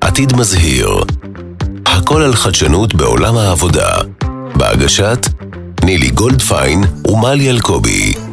עתיד 0.00 0.36
מזהיר. 0.36 0.88
הכל 1.86 2.22
על 2.22 2.34
חדשנות 2.34 2.94
בעולם 2.94 3.36
העבודה. 3.36 3.96
בהגשת 4.56 5.26
נילי 5.84 6.10
גולדפיין 6.10 6.84
ומלי 7.08 7.50
אלקובי. 7.50 8.25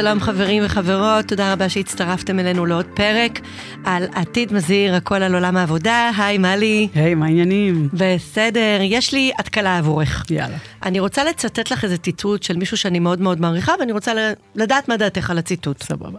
שלום, 0.00 0.20
חברים 0.20 0.62
וחברות, 0.66 1.24
תודה 1.28 1.52
רבה 1.52 1.68
שהצטרפתם 1.68 2.38
אלינו 2.38 2.66
לעוד 2.66 2.86
פרק 2.94 3.40
על 3.84 4.04
עתיד 4.14 4.52
מזהיר, 4.52 4.94
הכל 4.94 5.22
על 5.22 5.34
עולם 5.34 5.56
העבודה. 5.56 6.10
היי, 6.18 6.38
מלי. 6.38 6.88
היי, 6.94 7.14
מה 7.14 7.26
העניינים? 7.26 7.88
בסדר, 7.92 8.78
יש 8.82 9.12
לי 9.12 9.32
התקלה 9.38 9.78
עבורך. 9.78 10.24
יאללה. 10.30 10.56
אני 10.82 11.00
רוצה 11.00 11.24
לצטט 11.24 11.70
לך 11.70 11.84
איזה 11.84 11.98
ציטוט 11.98 12.42
של 12.42 12.56
מישהו 12.56 12.76
שאני 12.76 12.98
מאוד 12.98 13.20
מאוד 13.20 13.40
מעריכה, 13.40 13.72
ואני 13.80 13.92
רוצה 13.92 14.12
לדעת 14.54 14.88
מה 14.88 14.96
דעתך 14.96 15.30
על 15.30 15.38
הציטוט. 15.38 15.82
סבבה. 15.82 16.18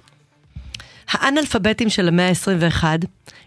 האנאלפביתים 1.12 1.90
של 1.90 2.08
המאה 2.08 2.30
ה-21 2.30 2.84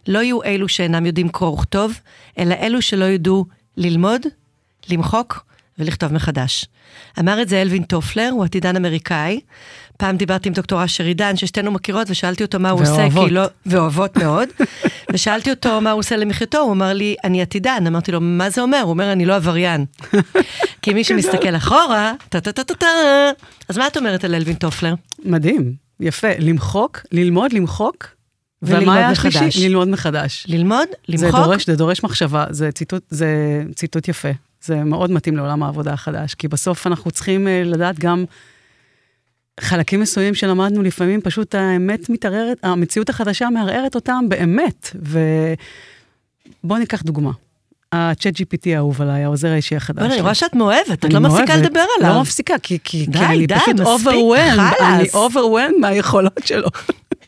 לא 0.08 0.18
יהיו 0.18 0.42
אלו 0.42 0.68
שאינם 0.68 1.06
יודעים 1.06 1.28
קרוא 1.28 1.50
וכתוב, 1.50 2.00
אלא 2.38 2.54
אלו 2.54 2.82
שלא 2.82 3.04
ידעו 3.04 3.46
ללמוד, 3.76 4.22
למחוק 4.90 5.44
ולכתוב 5.78 6.12
מחדש. 6.12 6.66
אמר 7.18 7.42
את 7.42 7.48
זה 7.48 7.62
אלווין 7.62 7.82
טופלר, 7.82 8.30
הוא 8.32 8.44
עתידן 8.44 8.76
אמריקאי. 8.76 9.40
פעם 9.96 10.16
דיברתי 10.16 10.48
עם 10.48 10.54
דוקטור 10.54 10.84
אשר 10.84 11.04
עידן, 11.04 11.36
ששתינו 11.36 11.70
מכירות, 11.70 12.10
ושאלתי 12.10 12.44
אותו 12.44 12.60
מה 12.60 12.70
הוא 12.70 12.80
עושה, 12.82 13.08
כי 13.10 13.30
לא... 13.30 13.42
ואוהבות 13.66 14.16
מאוד. 14.16 14.48
ושאלתי 15.12 15.50
אותו 15.50 15.80
מה 15.80 15.90
הוא 15.90 15.98
עושה 15.98 16.16
למחייתו, 16.16 16.58
הוא 16.58 16.72
אמר 16.72 16.92
לי, 16.92 17.16
אני 17.24 17.42
עתידן. 17.42 17.86
אמרתי 17.86 18.12
לו, 18.12 18.20
מה 18.20 18.50
זה 18.50 18.60
אומר? 18.60 18.80
הוא 18.82 18.90
אומר, 18.90 19.12
אני 19.12 19.24
לא 19.24 19.36
עבריין. 19.36 19.84
כי 20.82 20.94
מי 20.94 21.04
שמסתכל 21.04 21.56
אחורה, 21.56 22.12
טה-טה-טה-טה. 22.28 22.86
אז 23.68 23.78
מה 23.78 23.86
את 23.86 23.96
אומרת 23.96 24.24
על 24.24 24.34
אלווין 24.34 24.56
טופלר? 24.56 24.94
מדהים, 25.24 25.74
יפה. 26.00 26.28
למחוק, 26.38 27.00
ללמוד, 27.12 27.52
למחוק. 27.52 28.06
ומה 28.62 28.94
היה 28.94 29.08
השלישי? 29.08 29.68
ללמוד 29.68 29.88
מחדש. 29.88 30.46
ללמוד, 30.48 30.88
למחוק. 31.08 31.30
זה 31.30 31.44
דורש, 31.44 31.66
זה 31.66 31.76
דורש 31.76 32.04
מחשבה, 32.04 32.44
זה 32.50 32.72
ציטוט, 32.72 33.02
זה 33.10 33.62
ציטוט 33.74 34.08
יפה. 34.08 34.28
זה 34.64 34.84
מאוד 34.84 35.10
מתאים 35.10 35.36
לעולם 35.36 35.62
העבודה 35.62 35.92
החדש, 35.92 36.34
כי 36.34 36.48
בסוף 36.48 36.86
אנחנו 36.86 37.10
צריכים 37.10 37.48
אה, 37.48 37.62
לדעת 37.64 37.98
גם 37.98 38.24
חלקים 39.60 40.00
מסוימים 40.00 40.34
שלמדנו, 40.34 40.82
לפעמים 40.82 41.20
פשוט 41.20 41.54
האמת 41.54 42.10
מתערערת, 42.10 42.58
המציאות 42.62 43.08
החדשה 43.08 43.50
מערערת 43.50 43.94
אותם 43.94 44.24
באמת. 44.28 44.96
ובואו 46.64 46.78
ניקח 46.78 47.02
דוגמה. 47.02 47.30
ה-chat 47.92 48.36
GPT 48.36 48.68
האהוב 48.74 49.02
עליי, 49.02 49.24
העוזר 49.24 49.48
האישי 49.48 49.76
החדש. 49.76 50.12
אני 50.12 50.20
רואה 50.20 50.34
שאת 50.34 50.54
מאוהבת, 50.54 51.04
את 51.04 51.12
לא 51.12 51.20
מפסיקה 51.20 51.56
לדבר 51.56 51.84
עליו. 51.98 52.14
לא 52.14 52.20
מפסיקה, 52.20 52.58
כי, 52.58 52.78
כי, 52.84 53.06
די, 53.06 53.18
כי 53.18 53.24
אני 53.24 53.46
די, 53.46 53.54
פשוט 53.54 53.80
overwhelmed, 53.80 54.82
אני 54.82 55.08
overwhelmed 55.08 55.80
מהיכולות 55.80 56.40
שלו. 56.44 56.68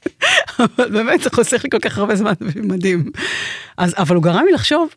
אבל 0.59 0.91
באמת, 0.91 1.23
זה 1.23 1.31
חוסך 1.31 1.65
לי 1.65 1.71
כל 1.71 1.79
כך 1.79 1.99
הרבה 1.99 2.17
זמן, 2.17 2.33
מדהים. 2.57 3.11
אז, 3.77 3.95
אבל 3.99 4.17
הוא 4.17 4.23
גרם 4.23 4.45
לי 4.47 4.53
לחשוב 4.53 4.89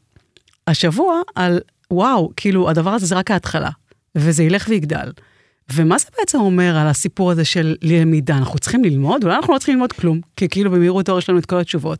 השבוע 0.67 1.21
על 1.35 1.59
וואו, 1.91 2.31
כאילו, 2.35 2.69
הדבר 2.69 2.89
הזה 2.89 3.05
זה 3.05 3.15
רק 3.15 3.31
ההתחלה, 3.31 3.69
וזה 4.15 4.43
ילך 4.43 4.65
ויגדל. 4.69 5.11
ומה 5.73 5.97
זה 5.97 6.05
בעצם 6.19 6.39
אומר 6.39 6.77
על 6.77 6.87
הסיפור 6.87 7.31
הזה 7.31 7.45
של 7.45 7.75
למידה? 7.81 8.37
אנחנו 8.37 8.59
צריכים 8.59 8.83
ללמוד? 8.83 9.23
אולי 9.23 9.35
אנחנו 9.35 9.53
לא 9.53 9.59
צריכים 9.59 9.75
ללמוד 9.75 9.93
כלום, 9.93 10.21
כי 10.35 10.49
כאילו 10.49 10.71
במהירות 10.71 11.09
האור 11.09 11.19
יש 11.19 11.29
לנו 11.29 11.39
את 11.39 11.45
כל 11.45 11.59
התשובות. 11.59 11.99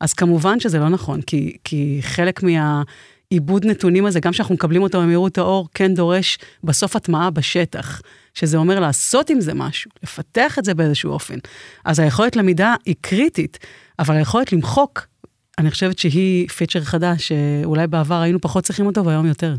אז 0.00 0.12
כמובן 0.12 0.60
שזה 0.60 0.78
לא 0.78 0.88
נכון, 0.88 1.22
כי, 1.22 1.56
כי 1.64 1.98
חלק 2.02 2.40
מהעיבוד 2.42 3.66
נתונים 3.66 4.06
הזה, 4.06 4.20
גם 4.20 4.32
כשאנחנו 4.32 4.54
מקבלים 4.54 4.82
אותו 4.82 5.00
במהירות 5.00 5.38
האור, 5.38 5.68
כן 5.74 5.94
דורש 5.94 6.38
בסוף 6.64 6.96
הטמעה 6.96 7.30
בשטח, 7.30 8.00
שזה 8.34 8.56
אומר 8.56 8.80
לעשות 8.80 9.30
עם 9.30 9.40
זה 9.40 9.54
משהו, 9.54 9.90
לפתח 10.02 10.58
את 10.58 10.64
זה 10.64 10.74
באיזשהו 10.74 11.12
אופן. 11.12 11.38
אז 11.84 11.98
היכולת 11.98 12.36
למידה 12.36 12.74
היא 12.86 12.94
קריטית, 13.00 13.58
אבל 13.98 14.16
היכולת 14.16 14.52
למחוק 14.52 15.06
אני 15.58 15.70
חושבת 15.70 15.98
שהיא 15.98 16.48
פיצ'ר 16.48 16.80
חדש, 16.80 17.28
שאולי 17.28 17.86
בעבר 17.86 18.20
היינו 18.20 18.40
פחות 18.40 18.64
צריכים 18.64 18.86
אותו 18.86 19.04
והיום 19.04 19.26
יותר. 19.26 19.54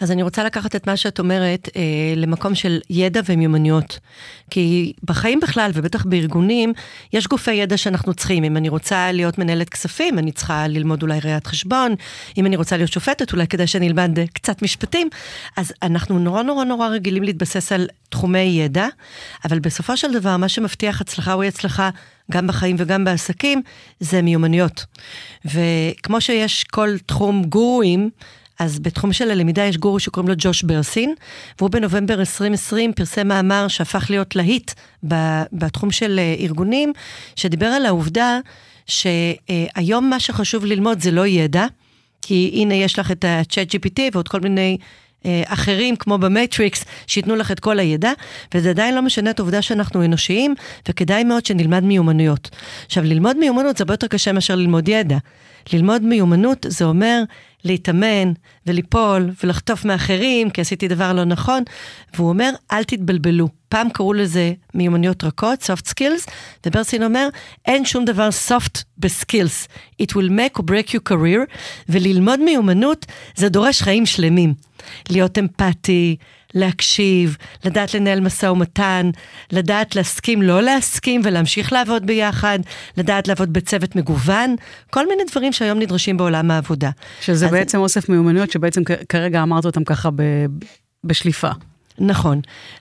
אז 0.00 0.10
אני 0.10 0.22
רוצה 0.22 0.44
לקחת 0.44 0.76
את 0.76 0.86
מה 0.86 0.96
שאת 0.96 1.18
אומרת 1.18 1.68
אה, 1.76 1.82
למקום 2.16 2.54
של 2.54 2.80
ידע 2.90 3.20
ומיומנויות. 3.26 3.98
כי 4.50 4.92
בחיים 5.04 5.40
בכלל, 5.40 5.70
ובטח 5.74 6.04
בארגונים, 6.04 6.72
יש 7.12 7.26
גופי 7.26 7.52
ידע 7.52 7.76
שאנחנו 7.76 8.14
צריכים. 8.14 8.44
אם 8.44 8.56
אני 8.56 8.68
רוצה 8.68 9.12
להיות 9.12 9.38
מנהלת 9.38 9.68
כספים, 9.68 10.18
אני 10.18 10.32
צריכה 10.32 10.68
ללמוד 10.68 11.02
אולי 11.02 11.18
ראיית 11.24 11.46
חשבון. 11.46 11.94
אם 12.36 12.46
אני 12.46 12.56
רוצה 12.56 12.76
להיות 12.76 12.92
שופטת, 12.92 13.32
אולי 13.32 13.46
כדאי 13.46 13.66
שאני 13.66 13.88
אלמד 13.88 14.18
אה, 14.18 14.24
קצת 14.26 14.62
משפטים. 14.62 15.08
אז 15.56 15.72
אנחנו 15.82 16.18
נורא 16.18 16.42
נורא 16.42 16.64
נורא 16.64 16.88
רגילים 16.88 17.22
להתבסס 17.22 17.72
על 17.72 17.86
תחומי 18.08 18.38
ידע, 18.38 18.86
אבל 19.44 19.58
בסופו 19.58 19.96
של 19.96 20.12
דבר, 20.12 20.36
מה 20.36 20.48
שמבטיח 20.48 21.00
הצלחה 21.00 21.32
או 21.32 21.42
אי 21.42 21.48
הצלחה 21.48 21.90
גם 22.32 22.46
בחיים 22.46 22.76
וגם 22.78 23.04
בעסקים, 23.04 23.62
זה 24.00 24.22
מיומנויות. 24.22 24.84
וכמו 25.44 26.20
שיש 26.20 26.64
כל 26.64 26.98
תחום 27.06 27.44
גורואים, 27.44 28.10
אז 28.58 28.78
בתחום 28.78 29.12
של 29.12 29.30
הלמידה 29.30 29.62
יש 29.62 29.76
גורו 29.76 30.00
שקוראים 30.00 30.28
לו 30.28 30.34
ג'וש 30.38 30.62
ברסין, 30.62 31.14
והוא 31.58 31.70
בנובמבר 31.70 32.20
2020 32.20 32.92
פרסם 32.92 33.28
מאמר 33.28 33.68
שהפך 33.68 34.06
להיות 34.10 34.36
להיט 34.36 34.70
בתחום 35.52 35.90
של 35.90 36.18
אה, 36.18 36.34
ארגונים, 36.38 36.92
שדיבר 37.36 37.66
על 37.66 37.86
העובדה 37.86 38.38
שהיום 38.86 40.10
מה 40.10 40.20
שחשוב 40.20 40.64
ללמוד 40.64 41.00
זה 41.00 41.10
לא 41.10 41.26
ידע, 41.26 41.66
כי 42.22 42.50
הנה 42.54 42.74
יש 42.74 42.98
לך 42.98 43.10
את 43.10 43.24
ה-chat 43.24 43.74
GPT 43.74 44.00
ועוד 44.12 44.28
כל 44.28 44.40
מיני 44.40 44.78
אחרים, 45.46 45.96
כמו 45.96 46.18
במטריקס, 46.18 46.84
שייתנו 47.06 47.36
לך 47.36 47.50
את 47.50 47.60
כל 47.60 47.78
הידע, 47.78 48.12
וזה 48.54 48.70
עדיין 48.70 48.94
לא 48.94 49.02
משנה 49.02 49.30
את 49.30 49.38
העובדה 49.38 49.62
שאנחנו 49.62 50.04
אנושיים, 50.04 50.54
וכדאי 50.88 51.24
מאוד 51.24 51.46
שנלמד 51.46 51.84
מיומנויות. 51.84 52.50
עכשיו, 52.86 53.04
ללמוד 53.04 53.36
מיומנות 53.36 53.76
זה 53.76 53.84
הרבה 53.84 53.94
יותר 53.94 54.06
קשה 54.06 54.32
מאשר 54.32 54.54
ללמוד 54.54 54.88
ידע. 54.88 55.18
ללמוד 55.72 56.02
מיומנות 56.02 56.66
זה 56.68 56.84
אומר 56.84 57.22
להתאמן 57.64 58.32
וליפול 58.66 59.30
ולחטוף 59.44 59.84
מאחרים 59.84 60.50
כי 60.50 60.60
עשיתי 60.60 60.88
דבר 60.88 61.12
לא 61.12 61.24
נכון, 61.24 61.62
והוא 62.14 62.28
אומר, 62.28 62.50
אל 62.72 62.84
תתבלבלו. 62.84 63.48
פעם 63.68 63.88
קראו 63.90 64.12
לזה 64.12 64.52
מיומנויות 64.74 65.24
רכות, 65.24 65.62
soft 65.62 65.88
skills, 65.88 66.30
וברסין 66.66 67.02
אומר, 67.02 67.28
אין 67.66 67.84
שום 67.84 68.04
דבר 68.04 68.28
soft 68.48 68.82
בסקילס. 68.98 69.68
It 70.02 70.06
will 70.06 70.30
make 70.30 70.58
or 70.58 70.62
break 70.62 70.90
your 70.90 71.12
career, 71.12 71.56
וללמוד 71.88 72.40
מיומנות 72.40 73.06
זה 73.36 73.48
דורש 73.48 73.82
חיים 73.82 74.06
שלמים. 74.06 74.54
להיות 75.10 75.38
אמפתי, 75.38 76.16
להקשיב, 76.54 77.36
לדעת 77.64 77.94
לנהל 77.94 78.20
משא 78.20 78.46
ומתן, 78.46 79.10
לדעת 79.52 79.96
להסכים, 79.96 80.42
לא 80.42 80.62
להסכים 80.62 81.20
ולהמשיך 81.24 81.72
לעבוד 81.72 82.06
ביחד, 82.06 82.58
לדעת 82.96 83.28
לעבוד 83.28 83.52
בצוות 83.52 83.96
מגוון, 83.96 84.56
כל 84.90 85.08
מיני 85.08 85.22
דברים 85.30 85.52
שהיום 85.52 85.78
נדרשים 85.78 86.16
בעולם 86.16 86.50
העבודה. 86.50 86.90
שזה 87.20 87.46
אז... 87.46 87.52
בעצם 87.52 87.78
אוסף 87.78 88.08
מיומנויות 88.08 88.50
שבעצם 88.50 88.82
כרגע 89.08 89.42
אמרת 89.42 89.64
אותם 89.64 89.84
ככה 89.84 90.10
ב... 90.10 90.22
בשליפה. 91.04 91.50
נכון. 91.98 92.40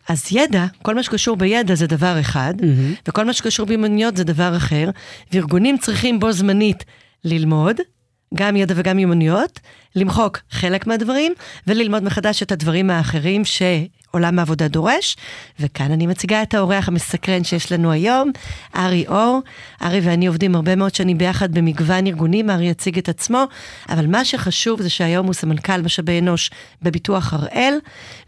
אז 0.10 0.28
ידע, 0.32 0.66
כל 0.82 0.96
מה 0.96 1.04
שקשור 1.04 1.38
בידע 1.38 1.76
זה 1.76 1.88
דבר 1.88 2.20
אחד, 2.20 2.54
mm-hmm. 2.60 3.02
וכל 3.08 3.26
מה 3.26 3.34
שקשור 3.34 3.66
ביומנויות 3.66 4.18
זה 4.18 4.24
דבר 4.24 4.58
אחר, 4.58 4.90
וארגונים 5.32 5.78
צריכים 5.78 6.20
בו 6.20 6.32
זמנית 6.32 6.84
ללמוד, 7.24 7.76
גם 8.36 8.56
ידע 8.56 8.74
וגם 8.78 8.96
מיומנויות, 8.96 9.60
למחוק 9.96 10.40
חלק 10.52 10.88
מהדברים, 10.88 11.34
וללמוד 11.68 12.04
מחדש 12.04 12.44
את 12.44 12.52
הדברים 12.52 12.90
האחרים 12.90 13.42
שעולם 13.46 14.40
העבודה 14.40 14.68
דורש. 14.68 15.18
וכאן 15.60 15.92
אני 15.92 16.08
מציגה 16.08 16.44
את 16.44 16.54
האורח 16.54 16.88
המסקרן 16.88 17.44
שיש 17.44 17.72
לנו 17.72 17.92
היום, 17.92 18.32
ארי 18.76 19.06
אור. 19.08 19.40
ארי 19.82 20.00
ואני 20.04 20.28
עובדים 20.28 20.56
הרבה 20.56 20.76
מאוד 20.76 20.96
שנים 20.96 21.18
ביחד 21.18 21.52
במגוון 21.54 22.08
ארגונים, 22.08 22.50
ארי 22.50 22.66
יציג 22.66 22.98
את 22.98 23.10
עצמו, 23.10 23.44
אבל 23.90 24.08
מה 24.08 24.26
שחשוב 24.26 24.82
זה 24.82 24.90
שהיום 24.90 25.26
הוא 25.26 25.34
סמנכ"ל 25.34 25.82
משאבי 25.82 26.20
אנוש 26.20 26.52
בביטוח 26.82 27.34
הראל, 27.34 27.74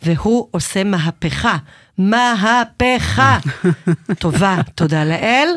והוא 0.03 0.47
עושה 0.51 0.83
מהפכה. 0.83 1.57
מהפכה. 1.97 3.39
טובה, 4.19 4.57
תודה 4.75 5.03
לאל. 5.05 5.49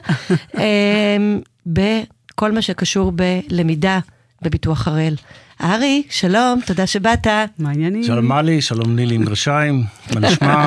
אמ, 0.59 1.41
בכל 1.67 2.53
מה 2.53 2.62
שקשור 2.62 3.12
בלמידה 3.12 3.99
בביטוח 4.43 4.88
הראל. 4.88 5.14
ארי, 5.62 6.02
שלום, 6.11 6.61
תודה 6.67 6.87
שבאת. 6.87 7.26
מה 7.58 7.69
העניינים? 7.69 8.02
שלום 8.05 8.29
מלי, 8.29 8.62
שלום 8.62 8.96
נילי 8.96 9.14
עם 9.14 9.25
גרשיים, 9.25 9.85
מה 10.14 10.20
נשמע? 10.20 10.67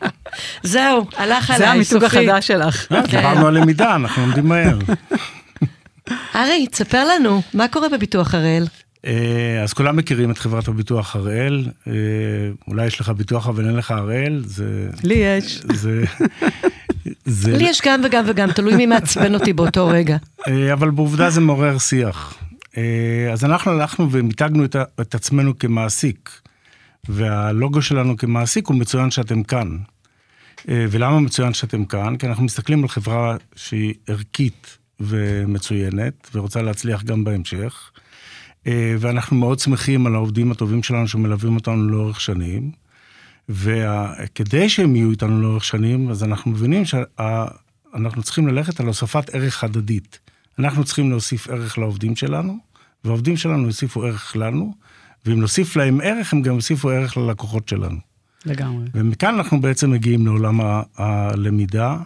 זהו, 0.62 1.06
הלך 1.16 1.50
עליי, 1.50 1.58
סופי. 1.58 1.58
זה 1.58 1.70
המיתוג 1.70 2.04
החדש 2.04 2.46
שלך. 2.46 2.92
אה, 2.92 3.02
דיברנו 3.06 3.46
על 3.46 3.58
למידה, 3.58 3.94
אנחנו 3.94 4.22
לומדים 4.22 4.48
מהר. 4.48 4.78
ארי, 6.36 6.66
תספר 6.66 7.04
לנו, 7.04 7.42
מה 7.54 7.68
קורה 7.68 7.88
בביטוח 7.88 8.34
הראל? 8.34 8.66
אה, 9.06 9.62
אז 9.62 9.72
כולם 9.72 9.96
מכירים 9.96 10.30
את 10.30 10.38
חברת 10.38 10.68
הביטוח 10.68 11.16
הראל, 11.16 11.66
אה, 11.86 11.92
אולי 12.68 12.86
יש 12.86 13.00
לך 13.00 13.08
ביטוח 13.08 13.48
אבל 13.48 13.66
אין 13.66 13.76
לך 13.76 13.90
הראל, 13.90 14.42
זה... 14.46 14.88
לי 15.04 15.14
יש. 15.14 15.62
זה... 17.24 17.52
לי 17.58 17.64
יש 17.64 17.80
גם 17.84 18.00
וגם 18.04 18.24
וגם, 18.26 18.52
תלוי 18.52 18.76
מי 18.76 18.86
מעצבן 18.86 19.34
אותי 19.34 19.52
באותו 19.52 19.86
רגע. 19.86 20.16
אבל 20.72 20.90
בעובדה 20.90 21.30
זה 21.30 21.40
מעורר 21.40 21.78
שיח. 21.78 22.34
אז 23.32 23.44
אנחנו 23.44 23.70
הלכנו 23.70 24.12
ומיתגנו 24.12 24.64
את, 24.64 24.76
את 25.00 25.14
עצמנו 25.14 25.58
כמעסיק, 25.58 26.30
והלוגו 27.08 27.82
שלנו 27.82 28.16
כמעסיק 28.16 28.66
הוא 28.66 28.76
מצוין 28.76 29.10
שאתם 29.10 29.42
כאן. 29.42 29.78
ולמה 30.68 31.20
מצוין 31.20 31.54
שאתם 31.54 31.84
כאן? 31.84 32.16
כי 32.16 32.26
אנחנו 32.26 32.44
מסתכלים 32.44 32.82
על 32.82 32.88
חברה 32.88 33.36
שהיא 33.56 33.94
ערכית 34.06 34.78
ומצוינת, 35.00 36.30
ורוצה 36.34 36.62
להצליח 36.62 37.02
גם 37.02 37.24
בהמשך. 37.24 37.90
ואנחנו 38.98 39.36
מאוד 39.36 39.58
שמחים 39.58 40.06
על 40.06 40.14
העובדים 40.14 40.52
הטובים 40.52 40.82
שלנו 40.82 41.08
שמלווים 41.08 41.56
אותנו 41.56 41.88
לאורך 41.88 42.20
שנים. 42.20 42.70
וכדי 43.48 44.68
שהם 44.68 44.96
יהיו 44.96 45.10
איתנו 45.10 45.40
לאורך 45.42 45.64
שנים, 45.64 46.10
אז 46.10 46.24
אנחנו 46.24 46.50
מבינים 46.50 46.84
שאנחנו 46.84 48.22
צריכים 48.22 48.48
ללכת 48.48 48.80
על 48.80 48.86
הוספת 48.86 49.34
ערך 49.34 49.64
הדדית. 49.64 50.18
אנחנו 50.58 50.84
צריכים 50.84 51.10
להוסיף 51.10 51.48
ערך 51.48 51.78
לעובדים 51.78 52.16
שלנו, 52.16 52.58
והעובדים 53.04 53.36
שלנו 53.36 53.66
יוסיפו 53.66 54.04
ערך 54.04 54.36
לנו, 54.36 54.74
ואם 55.26 55.40
נוסיף 55.40 55.76
להם 55.76 56.00
ערך, 56.00 56.32
הם 56.32 56.42
גם 56.42 56.54
יוסיפו 56.54 56.90
ערך 56.90 57.16
ללקוחות 57.16 57.68
שלנו. 57.68 57.98
לגמרי. 58.46 58.84
ומכאן 58.94 59.34
אנחנו 59.34 59.60
בעצם 59.60 59.90
מגיעים 59.90 60.26
לעולם 60.26 60.60
הלמידה. 60.96 61.98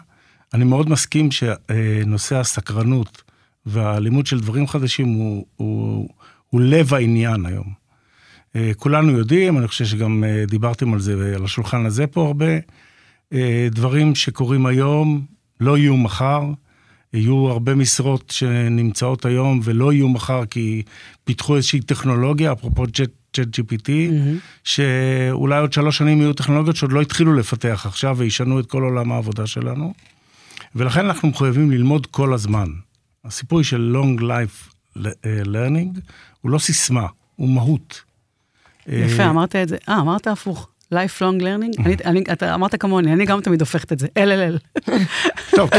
אני 0.54 0.64
מאוד 0.64 0.90
מסכים 0.90 1.28
שנושא 1.30 2.36
הסקרנות 2.36 3.22
והלימוד 3.66 4.26
של 4.26 4.40
דברים 4.40 4.66
חדשים 4.66 5.08
הוא, 5.08 5.46
הוא, 5.56 6.08
הוא 6.50 6.60
לב 6.60 6.94
העניין 6.94 7.46
היום. 7.46 7.86
אה, 8.56 8.72
כולנו 8.76 9.12
יודעים, 9.12 9.58
אני 9.58 9.68
חושב 9.68 9.84
שגם 9.84 10.24
אה, 10.24 10.44
דיברתם 10.46 10.92
על 10.92 11.00
זה 11.00 11.32
על 11.34 11.44
השולחן 11.44 11.86
הזה 11.86 12.06
פה 12.06 12.26
הרבה, 12.26 12.54
אה, 13.32 13.68
דברים 13.70 14.14
שקורים 14.14 14.66
היום 14.66 15.26
לא 15.60 15.78
יהיו 15.78 15.96
מחר, 15.96 16.42
יהיו 17.16 17.48
הרבה 17.48 17.74
משרות 17.74 18.30
שנמצאות 18.30 19.24
היום 19.24 19.60
ולא 19.64 19.92
יהיו 19.92 20.08
מחר 20.08 20.46
כי 20.46 20.82
פיתחו 21.24 21.56
איזושהי 21.56 21.80
טכנולוגיה, 21.80 22.52
אפרופו 22.52 22.84
צ'אט 22.86 23.48
GPT, 23.60 23.88
mm-hmm. 23.88 24.38
שאולי 24.64 25.60
עוד 25.60 25.72
שלוש 25.72 25.98
שנים 25.98 26.20
יהיו 26.20 26.32
טכנולוגיות 26.32 26.76
שעוד 26.76 26.92
לא 26.92 27.00
התחילו 27.02 27.34
לפתח 27.34 27.82
עכשיו 27.86 28.16
וישנו 28.18 28.60
את 28.60 28.66
כל 28.66 28.82
עולם 28.82 29.12
העבודה 29.12 29.46
שלנו. 29.46 29.94
ולכן 30.74 31.04
אנחנו 31.06 31.28
מחויבים 31.28 31.70
ללמוד 31.70 32.06
כל 32.06 32.34
הזמן. 32.34 32.68
הסיפור 33.24 33.62
של 33.62 33.96
Long 33.96 34.20
Life 34.20 34.74
Learning 35.44 36.00
הוא 36.40 36.50
לא 36.50 36.58
סיסמה, 36.58 37.06
הוא 37.36 37.48
מהות. 37.48 38.02
יפה, 38.88 39.22
אה, 39.22 39.30
אמרת 39.30 39.56
את 39.56 39.68
זה. 39.68 39.76
אה, 39.88 40.00
אמרת 40.00 40.26
הפוך. 40.26 40.68
Lifelong 40.94 41.40
learning? 41.40 41.82
אני, 41.84 41.96
אני, 42.04 42.24
אתה 42.32 42.54
אמרת 42.54 42.80
כמוני, 42.80 43.12
אני 43.12 43.24
גם 43.24 43.40
תמיד 43.40 43.60
הופכת 43.60 43.92
את 43.92 43.98
זה, 43.98 44.06
LLL. 44.18 44.80
טוב, 45.56 45.70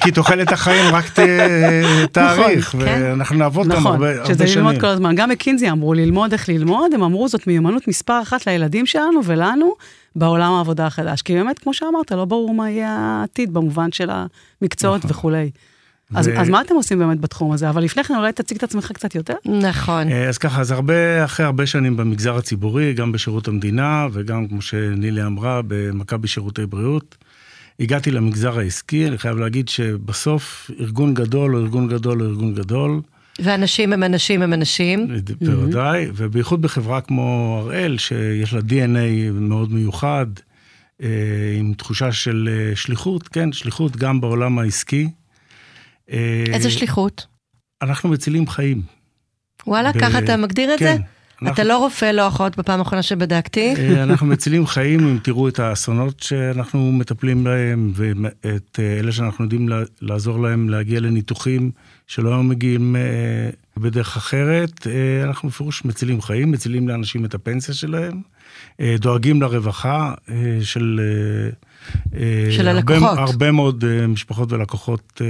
כי 0.00 0.10
תוחלת 0.10 0.52
החיים 0.52 0.94
רק 0.94 1.04
תאריך, 2.12 2.68
נכון, 2.68 2.84
כן. 2.84 3.00
ואנחנו 3.04 3.36
נעבוד 3.36 3.68
גם 3.68 3.86
הרבה 3.86 4.06
שנים. 4.06 4.22
נכון, 4.22 4.34
שזה 4.34 4.56
ללמוד 4.56 4.80
כל 4.80 4.86
הזמן. 4.86 5.14
גם 5.14 5.30
מקינזי 5.30 5.70
אמרו 5.70 5.94
ללמוד 5.94 6.32
איך 6.32 6.48
ללמוד, 6.48 6.94
הם 6.94 7.02
אמרו 7.02 7.28
זאת 7.28 7.46
מיומנות 7.46 7.88
מספר 7.88 8.22
אחת 8.22 8.46
לילדים 8.46 8.86
שלנו 8.86 9.24
ולנו 9.24 9.74
בעולם 10.16 10.52
העבודה 10.52 10.86
החדש. 10.86 11.22
כי 11.22 11.34
באמת, 11.34 11.58
כמו 11.58 11.74
שאמרת, 11.74 12.12
לא 12.12 12.24
ברור 12.24 12.54
מה 12.54 12.70
יהיה 12.70 12.96
העתיד 12.98 13.54
במובן 13.54 13.92
של 13.92 14.10
המקצועות 14.10 14.98
נכון. 14.98 15.10
וכולי. 15.10 15.50
אז, 16.14 16.28
ו... 16.28 16.40
אז 16.40 16.48
מה 16.48 16.60
אתם 16.60 16.74
עושים 16.74 16.98
באמת 16.98 17.20
בתחום 17.20 17.52
הזה? 17.52 17.70
אבל 17.70 17.82
לפני 17.84 18.04
כן 18.04 18.14
אולי 18.14 18.32
תציג 18.32 18.56
את 18.56 18.62
עצמך 18.62 18.92
קצת 18.92 19.14
יותר. 19.14 19.34
נכון. 19.44 20.08
אה, 20.08 20.28
אז 20.28 20.38
ככה, 20.38 20.60
אז 20.60 20.70
הרבה, 20.70 21.24
אחרי 21.24 21.46
הרבה 21.46 21.66
שנים 21.66 21.96
במגזר 21.96 22.36
הציבורי, 22.36 22.94
גם 22.94 23.12
בשירות 23.12 23.48
המדינה, 23.48 24.06
וגם, 24.12 24.48
כמו 24.48 24.62
שנילי 24.62 25.26
אמרה, 25.26 25.60
במכבי 25.66 26.28
שירותי 26.28 26.66
בריאות. 26.66 27.16
הגעתי 27.80 28.10
למגזר 28.10 28.58
העסקי, 28.58 29.08
אני 29.08 29.18
חייב 29.18 29.38
להגיד 29.38 29.68
שבסוף 29.68 30.70
ארגון 30.80 31.14
גדול 31.14 31.56
או 31.56 31.60
ארגון 31.60 31.88
גדול 31.88 32.22
או 32.22 32.26
ארגון 32.26 32.54
גדול. 32.54 33.00
ואנשים 33.38 33.92
הם 33.92 34.02
אנשים 34.02 34.42
הם 34.42 34.52
אנשים. 34.52 35.06
בוודאי, 35.40 36.06
mm-hmm. 36.06 36.12
ובייחוד 36.16 36.62
בחברה 36.62 37.00
כמו 37.00 37.58
הראל, 37.62 37.98
שיש 37.98 38.52
לה 38.52 38.60
DNA 38.60 39.32
מאוד 39.32 39.72
מיוחד, 39.72 40.26
אה, 41.02 41.08
עם 41.58 41.74
תחושה 41.74 42.12
של 42.12 42.48
אה, 42.52 42.76
שליחות, 42.76 43.28
כן, 43.28 43.52
שליחות 43.52 43.96
גם 43.96 44.20
בעולם 44.20 44.58
העסקי. 44.58 45.08
איזה 46.52 46.70
שליחות? 46.70 47.26
אנחנו 47.82 48.08
מצילים 48.08 48.48
חיים. 48.48 48.82
וואלה, 49.66 49.92
ב... 49.92 50.00
ככה 50.00 50.18
אתה 50.18 50.36
מגדיר 50.36 50.74
את 50.74 50.78
כן, 50.78 50.84
זה? 50.84 51.02
אנחנו... 51.42 51.54
אתה 51.54 51.64
לא 51.64 51.78
רופא, 51.78 52.04
לא 52.04 52.28
אחות 52.28 52.56
בפעם 52.56 52.78
האחרונה 52.78 53.02
שבדקתי. 53.02 53.74
אה, 53.78 54.02
אנחנו 54.02 54.26
מצילים 54.26 54.66
חיים, 54.66 55.00
אם 55.00 55.18
תראו 55.22 55.48
את 55.48 55.58
האסונות 55.58 56.20
שאנחנו 56.20 56.92
מטפלים 56.92 57.44
בהם, 57.44 57.92
ואת 57.94 58.78
אה, 58.78 58.98
אלה 58.98 59.12
שאנחנו 59.12 59.44
יודעים 59.44 59.68
לעזור 60.00 60.42
להם 60.42 60.68
להגיע 60.68 61.00
לניתוחים 61.00 61.70
שלא 62.06 62.30
היו 62.30 62.42
מגיעים 62.42 62.96
אה, 62.96 63.50
בדרך 63.76 64.16
אחרת, 64.16 64.86
אנחנו 65.24 65.48
בפירוש 65.48 65.84
מצילים 65.84 66.22
חיים, 66.22 66.50
מצילים 66.50 66.88
לאנשים 66.88 67.24
את 67.24 67.34
הפנסיה 67.34 67.74
שלהם, 67.74 68.20
דואגים 68.80 69.42
לרווחה 69.42 70.14
של... 70.62 71.00
של 72.50 72.68
הלקוחות. 72.68 73.02
הרבה, 73.02 73.22
הרבה 73.22 73.52
מאוד 73.52 73.84
משפחות 74.08 74.52
ולקוחות 74.52 75.22
אה, 75.24 75.26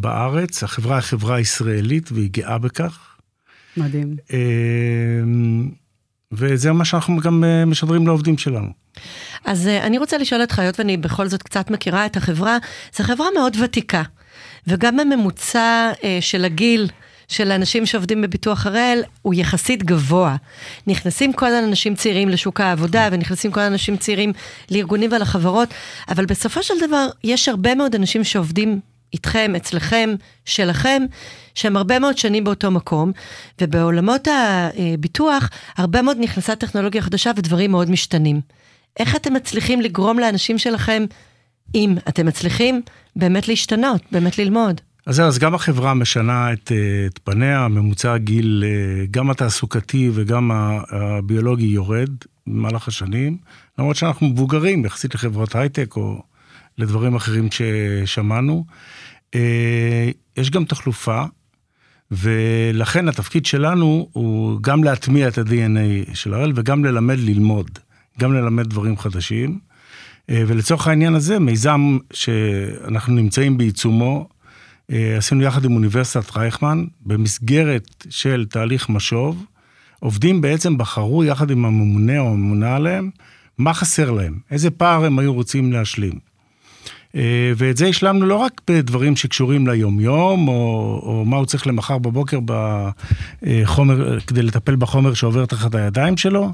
בארץ, 0.00 0.62
החברה 0.62 0.96
היא 0.96 1.02
חברה 1.02 1.40
ישראלית 1.40 2.12
והיא 2.12 2.30
גאה 2.32 2.58
בכך. 2.58 3.16
מדהים. 3.76 4.16
אה, 4.32 4.38
וזה 6.32 6.72
מה 6.72 6.84
שאנחנו 6.84 7.16
גם 7.20 7.44
אה, 7.44 7.64
משדרים 7.64 8.06
לעובדים 8.06 8.38
שלנו. 8.38 8.68
אז 9.44 9.66
אני 9.66 9.98
רוצה 9.98 10.18
לשאול 10.18 10.40
אותך, 10.40 10.58
היות 10.58 10.78
ואני 10.78 10.96
בכל 10.96 11.28
זאת 11.28 11.42
קצת 11.42 11.70
מכירה 11.70 12.06
את 12.06 12.16
החברה, 12.16 12.58
זו 12.96 13.04
חברה 13.04 13.26
מאוד 13.34 13.56
ותיקה, 13.64 14.02
וגם 14.66 15.00
הממוצע 15.00 15.90
של 16.20 16.44
הגיל 16.44 16.88
של 17.30 17.50
האנשים 17.50 17.86
שעובדים 17.86 18.22
בביטוח 18.22 18.66
הראל 18.66 19.02
הוא 19.22 19.34
יחסית 19.34 19.82
גבוה. 19.82 20.36
נכנסים 20.86 21.32
כל 21.32 21.46
האנשים 21.46 21.94
צעירים 21.94 22.28
לשוק 22.28 22.60
העבודה, 22.60 23.08
ונכנסים 23.12 23.52
כל 23.52 23.60
האנשים 23.60 23.96
צעירים 23.96 24.32
לארגונים 24.70 25.12
ולחברות, 25.12 25.68
אבל 26.08 26.26
בסופו 26.26 26.62
של 26.62 26.74
דבר 26.86 27.06
יש 27.24 27.48
הרבה 27.48 27.74
מאוד 27.74 27.94
אנשים 27.94 28.24
שעובדים 28.24 28.80
איתכם, 29.12 29.52
אצלכם, 29.56 30.10
שלכם, 30.44 31.02
שהם 31.54 31.76
הרבה 31.76 31.98
מאוד 31.98 32.18
שנים 32.18 32.44
באותו 32.44 32.70
מקום, 32.70 33.12
ובעולמות 33.60 34.28
הביטוח, 34.78 35.50
הרבה 35.76 36.02
מאוד 36.02 36.16
נכנסה 36.20 36.56
טכנולוגיה 36.56 37.02
חדשה 37.02 37.30
ודברים 37.36 37.70
מאוד 37.70 37.90
משתנים. 37.90 38.40
איך 38.98 39.16
אתם 39.16 39.34
מצליחים 39.34 39.80
לגרום 39.80 40.18
לאנשים 40.18 40.58
שלכם, 40.58 41.04
אם 41.74 41.96
אתם 42.08 42.26
מצליחים, 42.26 42.82
באמת 43.16 43.48
להשתנות, 43.48 44.02
באמת 44.12 44.38
ללמוד? 44.38 44.80
אז 45.06 45.16
זהו, 45.16 45.26
אז 45.26 45.38
גם 45.38 45.54
החברה 45.54 45.94
משנה 45.94 46.52
את, 46.52 46.72
את 47.06 47.18
פניה, 47.18 47.68
ממוצע 47.68 48.12
הגיל, 48.12 48.64
גם 49.10 49.30
התעסוקתי 49.30 50.10
וגם 50.14 50.50
הביולוגי 50.90 51.66
יורד 51.66 52.10
במהלך 52.46 52.88
השנים, 52.88 53.36
למרות 53.78 53.96
שאנחנו 53.96 54.26
מבוגרים 54.26 54.84
יחסית 54.84 55.14
לחברות 55.14 55.54
הייטק 55.56 55.96
או 55.96 56.22
לדברים 56.78 57.14
אחרים 57.14 57.48
ששמענו. 57.50 58.64
אה, 59.34 60.10
יש 60.36 60.50
גם 60.50 60.64
תחלופה, 60.64 61.22
ולכן 62.10 63.08
התפקיד 63.08 63.46
שלנו 63.46 64.08
הוא 64.12 64.58
גם 64.62 64.84
להטמיע 64.84 65.28
את 65.28 65.38
ה-DNA 65.38 66.14
של 66.14 66.34
הראל 66.34 66.52
וגם 66.54 66.84
ללמד 66.84 67.18
ללמוד, 67.18 67.70
גם 68.18 68.32
ללמד 68.32 68.66
דברים 68.66 68.98
חדשים. 68.98 69.58
אה, 70.30 70.42
ולצורך 70.46 70.86
העניין 70.86 71.14
הזה, 71.14 71.38
מיזם 71.38 71.98
שאנחנו 72.12 73.14
נמצאים 73.14 73.58
בעיצומו, 73.58 74.28
אה, 74.92 75.16
עשינו 75.16 75.42
יחד 75.42 75.64
עם 75.64 75.72
אוניברסיטת 75.74 76.36
רייכמן, 76.36 76.84
במסגרת 77.06 78.06
של 78.10 78.46
תהליך 78.50 78.88
משוב, 78.88 79.44
עובדים 80.00 80.40
בעצם 80.40 80.78
בחרו 80.78 81.24
יחד 81.24 81.50
עם 81.50 81.64
הממונה 81.64 82.18
או 82.18 82.28
הממונה 82.28 82.76
עליהם, 82.76 83.10
מה 83.58 83.74
חסר 83.74 84.10
להם, 84.10 84.38
איזה 84.50 84.70
פער 84.70 85.04
הם 85.04 85.18
היו 85.18 85.34
רוצים 85.34 85.72
להשלים. 85.72 86.29
אה, 87.16 87.52
ואת 87.56 87.76
זה 87.76 87.86
השלמנו 87.86 88.26
לא 88.26 88.36
רק 88.36 88.60
בדברים 88.68 89.16
שקשורים 89.16 89.66
ליומיום, 89.66 90.48
או, 90.48 90.54
או 91.02 91.24
מה 91.24 91.36
הוא 91.36 91.46
צריך 91.46 91.66
למחר 91.66 91.98
בבוקר 91.98 92.38
בחומר, 93.42 94.20
כדי 94.20 94.42
לטפל 94.42 94.76
בחומר 94.76 95.14
שעובר 95.14 95.46
תחת 95.46 95.74
הידיים 95.74 96.16
שלו, 96.16 96.52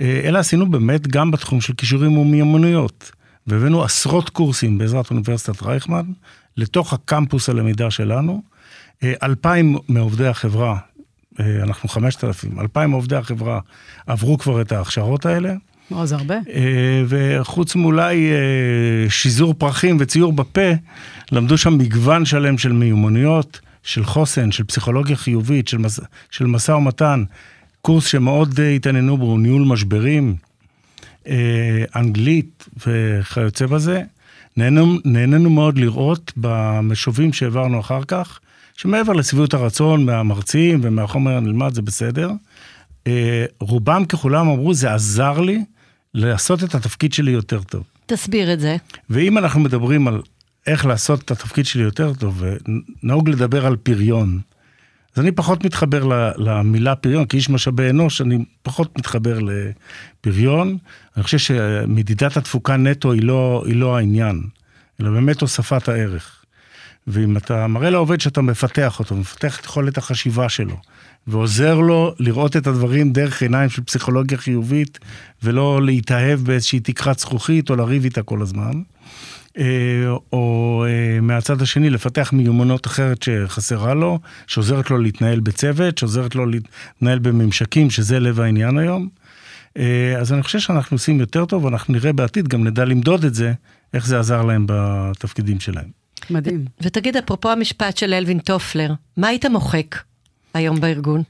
אה, 0.00 0.20
אלא 0.24 0.38
עשינו 0.38 0.70
באמת 0.70 1.06
גם 1.06 1.30
בתחום 1.30 1.60
של 1.60 1.74
כישורים 1.74 2.18
ומיומנויות. 2.18 3.12
והבאנו 3.46 3.84
עשרות 3.84 4.30
קורסים 4.30 4.78
בעזרת 4.78 5.10
אוניברסיטת 5.10 5.62
רייכמן 5.62 6.04
לתוך 6.56 6.92
הקמפוס 6.92 7.48
הלמידה 7.48 7.90
שלנו. 7.90 8.42
אה, 9.02 9.12
אלפיים 9.22 9.76
מעובדי 9.88 10.26
החברה, 10.26 10.76
אנחנו 11.62 11.88
חמשת 11.88 12.24
אלפים, 12.24 12.60
אלפיים 12.60 12.90
מעובדי 12.90 13.16
החברה 13.16 13.60
עברו 14.06 14.38
כבר 14.38 14.60
את 14.60 14.72
ההכשרות 14.72 15.26
האלה. 15.26 15.54
או, 15.90 16.06
זה 16.06 16.16
הרבה. 16.16 16.34
אה, 16.34 17.02
וחוץ 17.08 17.74
מאולי 17.76 18.30
אה, 18.32 19.10
שיזור 19.10 19.54
פרחים 19.54 19.96
וציור 20.00 20.32
בפה, 20.32 20.70
למדו 21.32 21.58
שם 21.58 21.78
מגוון 21.78 22.24
שלם 22.24 22.58
של 22.58 22.72
מיומנויות, 22.72 23.60
של 23.82 24.04
חוסן, 24.04 24.52
של 24.52 24.64
פסיכולוגיה 24.64 25.16
חיובית, 25.16 25.68
של, 25.68 25.78
מס, 25.78 26.00
של 26.30 26.46
משא 26.46 26.72
ומתן. 26.72 27.24
קורס 27.82 28.06
שמאוד 28.06 28.60
אה, 28.60 28.70
התעניינו 28.70 29.16
בו, 29.16 29.38
ניהול 29.38 29.62
משברים, 29.62 30.36
אנגלית 31.96 32.68
וכיוצא 32.86 33.66
בזה. 33.66 34.02
נהנינו, 34.56 34.98
נהנינו 35.04 35.50
מאוד 35.50 35.78
לראות 35.78 36.32
במשובים 36.36 37.32
שהעברנו 37.32 37.80
אחר 37.80 38.04
כך, 38.08 38.40
שמעבר 38.76 39.12
לשביעות 39.12 39.54
הרצון 39.54 40.04
מהמרצים 40.04 40.80
ומהחומר 40.82 41.36
הנלמד, 41.36 41.74
זה 41.74 41.82
בסדר. 41.82 42.30
רובם 43.60 44.04
ככולם 44.04 44.48
אמרו, 44.48 44.74
זה 44.74 44.94
עזר 44.94 45.40
לי 45.40 45.64
לעשות 46.14 46.64
את 46.64 46.74
התפקיד 46.74 47.12
שלי 47.12 47.30
יותר 47.30 47.62
טוב. 47.62 47.82
תסביר 48.06 48.52
את 48.52 48.60
זה. 48.60 48.76
ואם 49.10 49.38
אנחנו 49.38 49.60
מדברים 49.60 50.08
על 50.08 50.22
איך 50.66 50.86
לעשות 50.86 51.22
את 51.22 51.30
התפקיד 51.30 51.66
שלי 51.66 51.82
יותר 51.82 52.12
טוב, 52.14 52.42
ונהוג 53.02 53.28
לדבר 53.28 53.66
על 53.66 53.76
פריון, 53.76 54.40
אז 55.14 55.22
אני 55.22 55.32
פחות 55.32 55.64
מתחבר 55.64 56.32
למילה 56.36 56.96
פריון, 56.96 57.26
כאיש 57.26 57.50
משאבי 57.50 57.90
אנוש, 57.90 58.20
אני 58.20 58.44
פחות 58.62 58.98
מתחבר 58.98 59.38
לפריון. 59.38 60.78
אני 61.16 61.22
חושב 61.22 61.38
שמדידת 61.38 62.36
התפוקה 62.36 62.76
נטו 62.76 63.12
היא 63.12 63.22
לא, 63.22 63.62
היא 63.66 63.76
לא 63.76 63.96
העניין, 63.96 64.42
אלא 65.00 65.10
באמת 65.10 65.40
הוספת 65.40 65.88
הערך. 65.88 66.39
ואם 67.12 67.36
אתה 67.36 67.66
מראה 67.66 67.90
לעובד 67.90 68.20
שאתה 68.20 68.42
מפתח 68.42 68.98
אותו, 68.98 69.16
מפתח 69.16 69.60
את 69.60 69.64
יכולת 69.64 69.98
החשיבה 69.98 70.48
שלו, 70.48 70.76
ועוזר 71.26 71.80
לו 71.80 72.14
לראות 72.18 72.56
את 72.56 72.66
הדברים 72.66 73.12
דרך 73.12 73.42
עיניים 73.42 73.70
של 73.70 73.82
פסיכולוגיה 73.82 74.38
חיובית, 74.38 74.98
ולא 75.42 75.82
להתאהב 75.82 76.40
באיזושהי 76.40 76.80
תקרת 76.80 77.18
זכוכית 77.18 77.70
או 77.70 77.76
לריב 77.76 78.04
איתה 78.04 78.22
כל 78.22 78.42
הזמן, 78.42 78.82
אה, 79.58 79.64
או 80.32 80.84
אה, 80.88 81.20
מהצד 81.20 81.62
השני 81.62 81.90
לפתח 81.90 82.30
מיומנות 82.32 82.86
אחרת 82.86 83.22
שחסרה 83.22 83.94
לו, 83.94 84.18
שעוזרת 84.46 84.90
לו 84.90 84.98
להתנהל 84.98 85.40
בצוות, 85.40 85.98
שעוזרת 85.98 86.34
לו 86.34 86.46
להתנהל 86.46 87.18
בממשקים, 87.18 87.90
שזה 87.90 88.20
לב 88.20 88.40
העניין 88.40 88.78
היום. 88.78 89.08
אה, 89.76 90.14
אז 90.18 90.32
אני 90.32 90.42
חושב 90.42 90.58
שאנחנו 90.58 90.94
עושים 90.94 91.20
יותר 91.20 91.44
טוב, 91.44 91.64
ואנחנו 91.64 91.94
נראה 91.94 92.12
בעתיד, 92.12 92.48
גם 92.48 92.64
נדע 92.64 92.84
למדוד 92.84 93.24
את 93.24 93.34
זה, 93.34 93.52
איך 93.94 94.06
זה 94.06 94.18
עזר 94.18 94.42
להם 94.42 94.66
בתפקידים 94.68 95.60
שלהם. 95.60 95.99
מדהים. 96.30 96.64
ותגיד, 96.80 97.16
אפרופו 97.16 97.50
המשפט 97.50 97.96
של 97.96 98.14
אלווין 98.14 98.38
טופלר, 98.38 98.92
מה 99.16 99.28
היית 99.28 99.46
מוחק 99.46 99.96
היום 100.54 100.80
בארגון? 100.80 101.22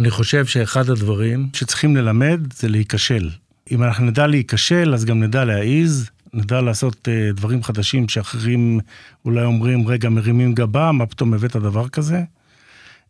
אני 0.00 0.10
חושב 0.10 0.46
שאחד 0.46 0.90
הדברים 0.90 1.48
שצריכים 1.52 1.96
ללמד 1.96 2.52
זה 2.52 2.68
להיכשל. 2.68 3.30
אם 3.70 3.82
אנחנו 3.82 4.04
נדע 4.04 4.26
להיכשל, 4.26 4.94
אז 4.94 5.04
גם 5.04 5.22
נדע 5.22 5.44
להעיז, 5.44 6.10
נדע 6.34 6.60
לעשות 6.60 7.08
uh, 7.08 7.36
דברים 7.36 7.62
חדשים 7.62 8.08
שאחרים 8.08 8.80
אולי 9.24 9.44
אומרים, 9.44 9.88
רגע, 9.88 10.08
מרימים 10.08 10.54
גבה, 10.54 10.92
מה 10.92 11.06
פתאום 11.06 11.34
הבאת 11.34 11.56
דבר 11.56 11.88
כזה? 11.88 12.22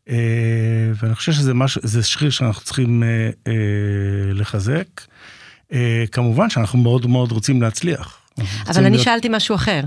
Uh, 0.09 0.11
ואני 1.03 1.15
חושב 1.15 1.33
שזה 1.33 1.55
משהו, 1.55 1.81
זה 1.85 2.03
שריר 2.03 2.31
שאנחנו 2.31 2.65
צריכים 2.65 3.03
uh, 3.03 3.49
uh, 3.49 3.51
לחזק. 4.35 4.87
Uh, 5.71 5.75
כמובן 6.13 6.51
שאנחנו 6.51 6.79
מאוד 6.79 7.07
מאוד 7.07 7.33
רוצים 7.33 7.63
להצליח. 7.63 8.24
אבל 8.69 8.85
אני. 8.85 8.99
שאלתי 8.99 9.29
משהו 9.29 9.55
אחר. 9.55 9.81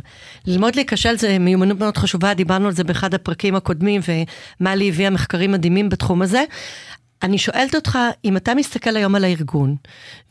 ללמוד 0.46 0.76
להיכשל 0.76 1.18
זה 1.18 1.40
מיומנות 1.40 1.80
מאוד 1.80 1.98
חשובה, 1.98 2.34
דיברנו 2.34 2.68
על 2.68 2.74
זה 2.74 2.84
באחד 2.84 3.14
הפרקים 3.14 3.56
הקודמים, 3.56 4.02
ומלי 4.62 4.90
הביאה 4.90 5.10
מחקרים 5.10 5.52
מדהימים 5.52 5.90
בתחום 5.90 6.22
הזה. 6.22 6.44
אני 7.24 7.38
שואלת 7.38 7.76
אותך, 7.76 8.00
אם 8.26 8.38
אתה 8.38 8.56
מסתכל 8.56 8.96
היום 8.96 9.16
על 9.16 9.24
הארגון, 9.24 9.76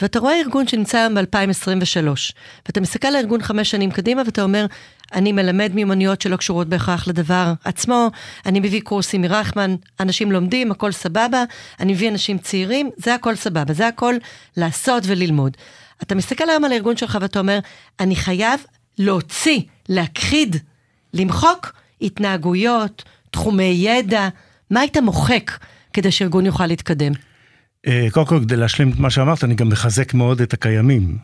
ואתה 0.02 0.18
רואה 0.18 0.40
ארגון 0.40 0.68
שנמצא 0.68 0.98
היום 0.98 1.14
ב-2023, 1.14 2.08
ואתה 2.66 2.80
מסתכל 2.80 3.08
על 3.08 3.16
הארגון 3.16 3.42
חמש 3.42 3.70
שנים 3.70 3.90
קדימה, 3.90 4.22
ואתה 4.26 4.42
אומר, 4.42 4.66
אני 5.14 5.32
מלמד 5.32 5.70
מיומנויות 5.74 6.20
שלא 6.20 6.36
קשורות 6.36 6.68
בהכרח 6.68 7.08
לדבר 7.08 7.52
עצמו, 7.64 8.10
אני 8.46 8.60
מביא 8.60 8.80
קורסים 8.80 9.22
מרחמן, 9.22 9.76
אנשים 10.00 10.32
לומדים, 10.32 10.70
הכל 10.70 10.92
סבבה, 10.92 11.44
אני 11.80 11.92
מביא 11.92 12.08
אנשים 12.08 12.38
צעירים, 12.38 12.90
זה 12.96 13.14
הכל 13.14 13.34
סבבה, 13.34 13.74
זה 13.74 13.88
הכל 13.88 14.14
לעשות 14.56 15.02
וללמוד. 15.06 15.56
אתה 16.02 16.14
מסתכל 16.14 16.48
היום 16.50 16.64
על 16.64 16.72
הארגון 16.72 16.96
שלך 16.96 17.18
ואתה 17.20 17.38
אומר, 17.38 17.58
אני 18.00 18.16
חייב 18.16 18.60
להוציא, 18.98 19.60
להכחיד, 19.88 20.56
למחוק 21.14 21.72
התנהגויות, 22.02 23.04
תחומי 23.30 23.64
ידע, 23.64 24.28
מה 24.70 24.80
היית 24.80 24.96
מוחק 24.96 25.50
כדי 25.92 26.10
שארגון 26.10 26.46
יוכל 26.46 26.66
להתקדם? 26.66 27.12
אה, 27.86 28.06
קודם 28.10 28.26
כל, 28.26 28.40
כדי 28.40 28.56
להשלים 28.56 28.90
את 28.90 28.98
מה 28.98 29.10
שאמרת, 29.10 29.44
אני 29.44 29.54
גם 29.54 29.68
מחזק 29.68 30.14
מאוד 30.14 30.40
את 30.40 30.54
הקיימים. 30.54 31.18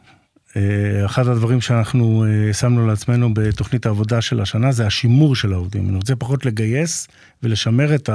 אה, 0.57 1.07
אחד 1.07 1.29
הדברים 1.29 1.61
שאנחנו 1.61 2.25
אה, 2.25 2.53
שמנו 2.53 2.87
לעצמנו 2.87 3.35
בתוכנית 3.35 3.87
העבודה 3.87 4.21
של 4.21 4.41
השנה 4.41 4.73
זה 4.73 4.87
השימור 4.87 5.37
של 5.37 5.53
העובדים. 5.53 5.89
אני 5.89 5.97
רוצה 5.97 6.17
פחות 6.17 6.47
לגייס 6.47 7.09
ולשמר 7.43 7.95
את 7.95 8.11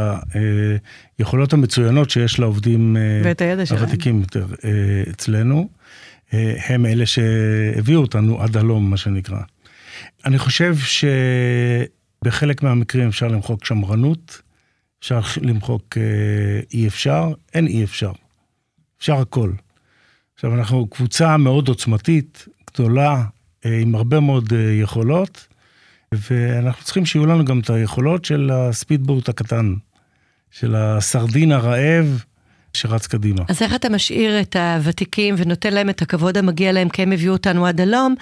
היכולות 1.19 1.53
המצוינות 1.53 2.09
שיש 2.09 2.39
לעובדים 2.39 2.97
הוותיקים 3.69 4.21
יותר 4.21 4.45
אצלנו. 5.09 5.69
הם 6.31 6.85
אלה 6.85 7.05
שהביאו 7.05 8.01
אותנו 8.01 8.41
עד 8.41 8.57
הלום, 8.57 8.89
מה 8.89 8.97
שנקרא. 8.97 9.39
אני 10.25 10.37
חושב 10.37 10.75
שבחלק 12.23 12.63
מהמקרים 12.63 13.07
אפשר 13.07 13.27
למחוק 13.27 13.65
שמרנות, 13.65 14.41
אפשר 14.99 15.19
למחוק 15.41 15.97
אי 16.73 16.87
אפשר, 16.87 17.31
אין 17.53 17.67
אי 17.67 17.83
אפשר. 17.83 18.11
אפשר 18.99 19.15
הכל. 19.15 19.51
עכשיו, 20.35 20.55
אנחנו 20.55 20.87
קבוצה 20.87 21.37
מאוד 21.37 21.67
עוצמתית, 21.67 22.47
גדולה, 22.73 23.23
עם 23.65 23.95
הרבה 23.95 24.19
מאוד 24.19 24.53
יכולות, 24.81 25.47
ואנחנו 26.11 26.85
צריכים 26.85 27.05
שיהיו 27.05 27.25
לנו 27.25 27.45
גם 27.45 27.59
את 27.59 27.69
היכולות 27.69 28.25
של 28.25 28.49
הספידבוט 28.53 29.29
הקטן, 29.29 29.73
של 30.51 30.75
הסרדין 30.75 31.51
הרעב 31.51 32.23
שרץ 32.77 33.07
קדימה. 33.07 33.43
אז 33.47 33.61
איך 33.61 33.75
אתה 33.75 33.89
משאיר 33.89 34.41
את 34.41 34.55
הוותיקים 34.55 35.35
ונותן 35.37 35.73
להם 35.73 35.89
את 35.89 36.01
הכבוד 36.01 36.37
המגיע 36.37 36.71
להם 36.71 36.89
כי 36.89 37.01
הם 37.01 37.11
הביאו 37.11 37.33
אותנו 37.33 37.65
עד 37.65 37.81
הלום, 37.81 38.15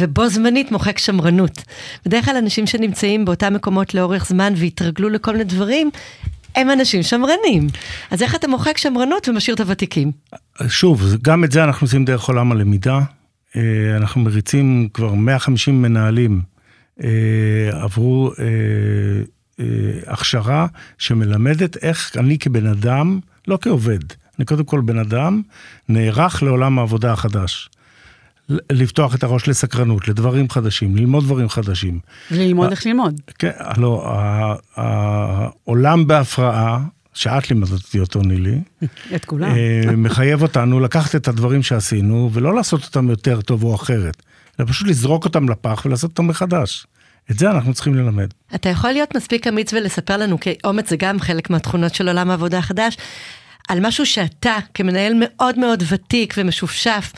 ובו 0.00 0.28
זמנית 0.28 0.72
מוחק 0.72 0.98
שמרנות. 0.98 1.62
בדרך 2.06 2.24
כלל 2.24 2.36
אנשים 2.36 2.66
שנמצאים 2.66 3.24
באותם 3.24 3.54
מקומות 3.54 3.94
לאורך 3.94 4.26
זמן 4.26 4.52
והתרגלו 4.56 5.08
לכל 5.08 5.32
מיני 5.32 5.44
דברים, 5.44 5.90
הם 6.56 6.70
אנשים 6.70 7.02
שמרנים. 7.02 7.66
אז 8.10 8.22
איך 8.22 8.34
אתה 8.34 8.48
מוחק 8.48 8.78
שמרנות 8.78 9.28
ומשאיר 9.28 9.54
את 9.54 9.60
הוותיקים? 9.60 10.12
שוב, 10.68 11.02
גם 11.22 11.44
את 11.44 11.52
זה 11.52 11.64
אנחנו 11.64 11.84
עושים 11.84 12.04
דרך 12.04 12.24
עולם 12.24 12.52
הלמידה. 12.52 13.00
אה, 13.56 13.96
אנחנו 13.96 14.20
מריצים 14.20 14.88
כבר 14.94 15.14
150 15.14 15.82
מנהלים 15.82 16.40
אה, 17.04 17.08
עברו 17.72 18.32
אה, 18.38 19.64
הכשרה 20.06 20.66
שמלמדת 20.98 21.76
איך 21.76 22.16
אני 22.16 22.38
כבן 22.38 22.66
אדם, 22.66 23.20
לא 23.48 23.58
כעובד, 23.60 23.98
אני 24.38 24.44
קודם 24.44 24.64
כל 24.64 24.80
בן 24.80 24.98
אדם, 24.98 25.42
נערך 25.88 26.42
לעולם 26.42 26.78
העבודה 26.78 27.12
החדש. 27.12 27.68
לפתוח 28.72 29.14
את 29.14 29.22
הראש 29.22 29.48
לסקרנות, 29.48 30.08
לדברים 30.08 30.50
חדשים, 30.50 30.96
ללמוד 30.96 31.24
דברים 31.24 31.48
חדשים. 31.48 31.98
וללמוד 32.30 32.70
איך 32.70 32.86
ללמוד. 32.86 33.20
כן, 33.38 33.50
לא, 33.76 34.12
העולם 34.76 36.06
בהפרעה, 36.06 36.84
שאת 37.14 37.50
לימדת 37.50 37.72
אותי 37.72 38.00
אותו, 38.00 38.22
נילי, 38.22 38.58
את 39.14 39.24
כולם. 39.24 39.50
אה, 39.50 39.96
מחייב 39.96 40.42
אותנו 40.42 40.80
לקחת 40.80 41.16
את 41.16 41.28
הדברים 41.28 41.62
שעשינו, 41.62 42.30
ולא 42.32 42.54
לעשות 42.54 42.84
אותם 42.84 43.10
יותר 43.10 43.40
טוב 43.40 43.62
או 43.62 43.74
אחרת, 43.74 44.22
אלא 44.60 44.68
פשוט 44.68 44.88
לזרוק 44.88 45.24
אותם 45.24 45.48
לפח 45.48 45.82
ולעשות 45.86 46.10
אותם 46.10 46.26
מחדש. 46.26 46.86
את 47.30 47.38
זה 47.38 47.50
אנחנו 47.50 47.74
צריכים 47.74 47.94
ללמד. 47.94 48.28
אתה 48.54 48.68
יכול 48.68 48.90
להיות 48.90 49.16
מספיק 49.16 49.46
אמיץ 49.46 49.72
ולספר 49.72 50.16
לנו, 50.16 50.40
כי 50.40 50.54
אומץ 50.64 50.90
זה 50.90 50.96
גם 50.96 51.20
חלק 51.20 51.50
מהתכונות 51.50 51.94
של 51.94 52.08
עולם 52.08 52.30
העבודה 52.30 52.58
החדש, 52.58 52.96
על 53.68 53.86
משהו 53.86 54.06
שאתה, 54.06 54.56
כמנהל 54.74 55.12
מאוד 55.20 55.58
מאוד 55.58 55.82
ותיק 55.88 56.34
ומשופשף, 56.36 57.12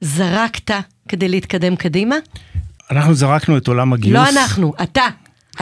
זרקת 0.00 0.70
כדי 1.08 1.28
להתקדם 1.28 1.76
קדימה? 1.76 2.16
אנחנו 2.90 3.14
זרקנו 3.14 3.56
את 3.56 3.68
עולם 3.68 3.92
הגיוס. 3.92 4.14
לא 4.14 4.28
אנחנו, 4.28 4.72
אתה. 4.82 5.06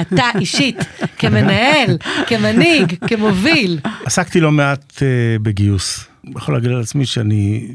אתה 0.00 0.24
אישית, 0.38 0.76
כמנהל, 1.18 1.96
כמנהיג, 2.26 2.94
כמוביל. 3.08 3.78
עסקתי 4.04 4.40
לא 4.40 4.52
מעט 4.52 4.92
uh, 4.96 5.42
בגיוס. 5.42 6.04
אני 6.24 6.32
יכול 6.36 6.54
להגיד 6.54 6.70
על 6.70 6.80
עצמי 6.80 7.06
שאני 7.06 7.74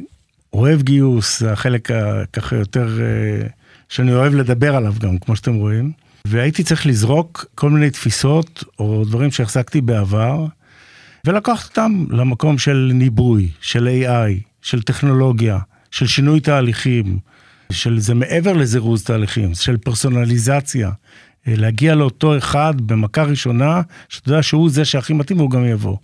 אוהב 0.54 0.82
גיוס, 0.82 1.40
זה 1.40 1.52
החלק 1.52 1.90
ככה 2.34 2.56
יותר 2.56 2.88
uh, 2.98 3.52
שאני 3.90 4.14
אוהב 4.14 4.34
לדבר 4.34 4.76
עליו 4.76 4.94
גם, 5.00 5.18
כמו 5.18 5.36
שאתם 5.36 5.56
רואים. 5.56 5.92
והייתי 6.28 6.64
צריך 6.64 6.86
לזרוק 6.86 7.46
כל 7.56 7.70
מיני 7.70 7.90
תפיסות 7.90 8.64
או 8.80 9.06
דברים 9.06 9.32
שהחזקתי 9.32 9.82
בעבר, 9.82 10.46
ולקחת 11.26 11.70
אותם 11.70 12.06
למקום 12.10 12.58
של 12.58 12.92
ניבוי, 12.94 13.50
של 13.62 13.88
AI, 13.88 14.42
של 14.62 14.82
טכנולוגיה. 14.82 15.60
של 15.92 16.08
שינוי 16.08 16.40
תהליכים, 16.40 17.20
של 17.72 18.00
זה 18.00 18.14
מעבר 18.14 18.54
לזירוז 18.54 19.04
תהליכים, 19.04 19.56
של 19.56 19.78
פרסונליזציה. 19.78 20.92
אה, 21.48 21.54
להגיע 21.56 21.96
לאותו 21.96 22.38
אחד 22.38 22.74
במכה 22.82 23.24
ראשונה, 23.24 23.82
שאתה 24.10 24.30
יודע 24.30 24.44
שהוא 24.44 24.70
זה 24.70 24.86
שהכי 24.86 25.14
מתאים 25.14 25.40
והוא 25.40 25.52
גם 25.52 25.66
יבוא. 25.66 25.98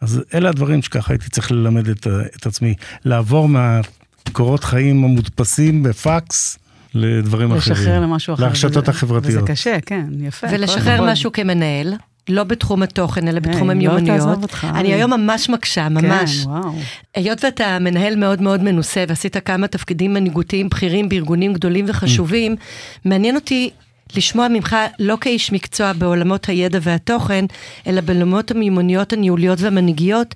אז 0.00 0.22
אלה 0.34 0.48
הדברים 0.48 0.82
שככה 0.82 1.12
הייתי 1.12 1.30
צריך 1.30 1.52
ללמד 1.52 1.88
את, 1.88 2.06
את 2.36 2.46
עצמי. 2.46 2.74
לעבור 3.04 3.48
מהקורות 3.48 4.64
חיים 4.64 5.04
המודפסים 5.04 5.82
בפקס 5.82 6.58
לדברים 6.94 7.52
לשחרר 7.52 7.74
אחרים. 7.74 7.88
לשחרר 7.88 8.00
למשהו 8.00 8.34
אחר. 8.34 8.42
להרשתות 8.42 8.88
החברתיות. 8.88 9.42
וזה 9.42 9.52
קשה, 9.52 9.80
כן, 9.86 10.06
יפה. 10.20 10.46
ולשחרר 10.50 11.02
משהו 11.02 11.32
כמנהל. 11.32 11.94
לא 12.28 12.44
בתחום 12.44 12.82
התוכן, 12.82 13.28
אלא 13.28 13.40
בתחום 13.40 13.68
hey, 13.68 13.72
המיומנויות. 13.72 14.08
לא 14.08 14.14
תעזוב 14.14 14.42
אותך. 14.42 14.66
אני 14.74 14.94
היום 14.94 15.12
ממש 15.12 15.48
מקשה, 15.48 15.88
ממש. 15.88 16.44
כן, 16.44 16.50
וואו. 16.50 16.72
היות 17.14 17.44
ואתה 17.44 17.78
מנהל 17.78 18.16
מאוד 18.16 18.42
מאוד 18.42 18.62
מנוסה, 18.62 19.04
ועשית 19.08 19.36
כמה 19.36 19.66
תפקידים 19.66 20.14
מנהיגותיים 20.14 20.68
בכירים 20.68 21.08
בארגונים 21.08 21.52
גדולים 21.52 21.84
וחשובים, 21.88 22.52
mm. 22.52 22.56
מעניין 23.04 23.34
אותי 23.34 23.70
לשמוע 24.16 24.48
ממך 24.48 24.76
לא 24.98 25.18
כאיש 25.20 25.52
מקצוע 25.52 25.92
בעולמות 25.92 26.46
הידע 26.46 26.78
והתוכן, 26.82 27.44
אלא 27.86 28.00
בעולמות 28.00 28.50
המיומנויות 28.50 29.12
הניהוליות 29.12 29.60
והמנהיגיות, 29.60 30.34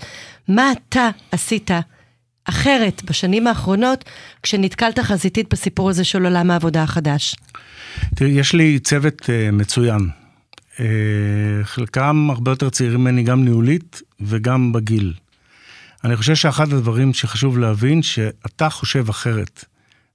מה 0.48 0.72
אתה 0.72 1.08
עשית 1.32 1.70
אחרת 2.48 3.02
בשנים 3.04 3.46
האחרונות, 3.46 4.04
כשנתקלת 4.42 4.98
חזיתית 4.98 5.46
בסיפור 5.50 5.90
הזה 5.90 6.04
של 6.04 6.24
עולם 6.24 6.50
העבודה 6.50 6.82
החדש? 6.82 7.36
תראי, 8.14 8.30
יש 8.30 8.54
לי 8.54 8.78
צוות 8.78 9.22
uh, 9.22 9.52
מצוין. 9.52 10.08
Uh, 10.76 10.80
חלקם 11.62 12.28
הרבה 12.30 12.50
יותר 12.50 12.70
צעירים 12.70 13.00
ממני, 13.00 13.22
גם 13.22 13.44
ניהולית 13.44 14.02
וגם 14.20 14.72
בגיל. 14.72 15.14
אני 16.04 16.16
חושב 16.16 16.34
שאחד 16.34 16.72
הדברים 16.72 17.14
שחשוב 17.14 17.58
להבין, 17.58 18.02
שאתה 18.02 18.70
חושב 18.70 19.08
אחרת. 19.08 19.64